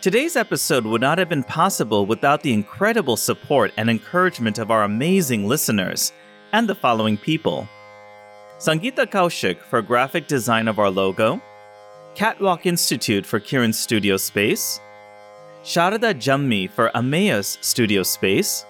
Today's 0.01 0.38
episode 0.38 0.86
would 0.86 1.01
not 1.01 1.18
have 1.18 1.28
been 1.28 1.43
possible 1.43 2.05
without 2.05 2.41
the 2.41 2.53
incredible 2.53 3.18
support 3.18 3.74
and 3.76 3.89
encouragement 3.89 4.59
of 4.59 4.72
our 4.72 4.84
amazing 4.84 5.45
listeners 5.45 6.13
and 6.53 6.70
the 6.70 6.76
following 6.76 7.18
people 7.18 7.68
Sangeeta 8.60 9.05
Kaushik 9.05 9.62
for 9.62 9.84
graphic 9.84 10.26
design 10.26 10.68
of 10.68 10.80
our 10.80 10.89
logo, 10.89 11.39
Catwalk 12.16 12.66
Institute 12.66 13.24
for 13.24 13.39
Kiran's 13.39 13.78
studio 13.78 14.18
space, 14.18 14.80
Sharada 15.64 16.16
Jammi 16.16 16.68
for 16.68 16.89
Ameya's 16.95 17.60
studio 17.62 18.01
space, 18.01 18.66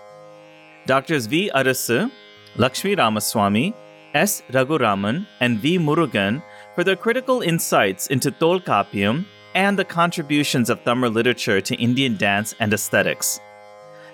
Doctors 0.88 1.26
V. 1.28 1.50
Arasu, 1.56 2.12
Lakshmi 2.58 2.96
Ramaswamy, 2.96 3.74
S. 4.14 4.44
Raghuraman, 4.52 5.26
and 5.40 5.60
V. 5.60 5.80
Murugan 5.80 6.44
for 6.76 6.84
their 6.84 6.98
critical 6.98 7.42
insights 7.42 8.08
into 8.08 8.30
Tolkappiyam 8.30 9.26
and 9.56 9.80
the 9.80 9.86
contributions 9.86 10.70
of 10.70 10.84
Tamil 10.84 11.12
literature 11.12 11.62
to 11.62 11.76
Indian 11.76 12.18
dance 12.18 12.56
and 12.60 12.74
aesthetics. 12.74 13.40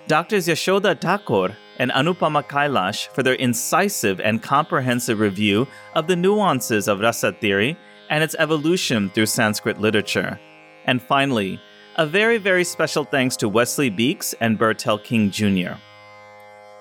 Doctors 0.06 0.46
Yashoda 0.46 1.00
Thakur 1.00 1.56
and 1.78 1.90
Anupama 1.90 2.42
Kailash 2.42 3.08
for 3.08 3.22
their 3.22 3.34
incisive 3.34 4.20
and 4.20 4.42
comprehensive 4.42 5.20
review 5.20 5.66
of 5.94 6.06
the 6.06 6.16
nuances 6.16 6.88
of 6.88 7.00
rasa 7.00 7.32
theory 7.32 7.76
and 8.10 8.22
its 8.22 8.36
evolution 8.38 9.10
through 9.10 9.26
Sanskrit 9.26 9.80
literature. 9.80 10.38
And 10.86 11.02
finally, 11.02 11.60
a 11.96 12.06
very, 12.06 12.38
very 12.38 12.64
special 12.64 13.04
thanks 13.04 13.36
to 13.36 13.48
Wesley 13.48 13.90
Beeks 13.90 14.34
and 14.40 14.58
Bertel 14.58 15.02
King 15.02 15.30
Jr. 15.30 15.74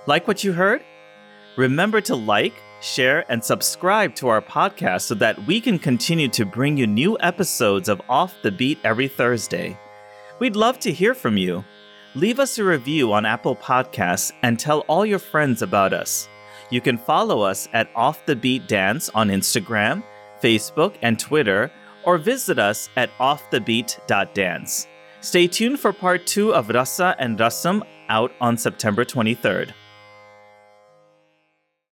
Like 0.06 0.28
what 0.28 0.44
you 0.44 0.54
heard? 0.54 0.84
Remember 1.56 2.02
to 2.02 2.16
like, 2.16 2.54
share, 2.82 3.24
and 3.32 3.44
subscribe 3.44 4.16
to 4.16 4.28
our 4.28 4.42
podcast 4.42 5.02
so 5.02 5.16
that 5.16 5.46
we 5.46 5.62
can 5.62 5.80
continue 5.80 6.28
to 6.30 6.46
bring 6.46 6.78
you 6.78 6.88
new 6.88 7.18
episodes 7.20 7.88
of 7.88 8.02
Off 8.10 8.34
the 8.42 8.52
Beat 8.52 8.80
every 8.84 9.08
Thursday. 9.08 9.78
We'd 10.40 10.56
love 10.56 10.80
to 10.80 10.92
hear 10.92 11.14
from 11.14 11.38
you. 11.38 11.64
Leave 12.16 12.40
us 12.40 12.60
a 12.60 12.64
review 12.64 13.12
on 13.12 13.26
Apple 13.26 13.56
Podcasts 13.56 14.32
and 14.44 14.60
tell 14.60 14.82
all 14.82 15.04
your 15.04 15.18
friends 15.18 15.64
about 15.64 15.94
us. 15.94 16.30
You 16.70 16.80
can 16.80 16.96
follow 16.96 17.42
us 17.42 17.68
at 17.74 17.90
Off 17.96 18.24
the 18.28 18.36
Beat 18.36 18.68
Dance 18.68 19.10
on 19.16 19.30
Instagram, 19.30 20.04
Facebook, 20.40 20.94
and 21.02 21.20
Twitter, 21.20 21.72
or 22.04 22.20
visit 22.20 22.60
us 22.60 22.88
at 22.96 23.10
offthebeat.dance. 23.18 24.88
Stay 25.22 25.48
tuned 25.48 25.80
for 25.80 25.92
part 25.92 26.28
two 26.28 26.54
of 26.54 26.70
Rasa 26.70 27.16
and 27.18 27.40
Rasam 27.40 27.82
out 28.10 28.32
on 28.40 28.58
September 28.58 29.04
23rd. 29.04 29.72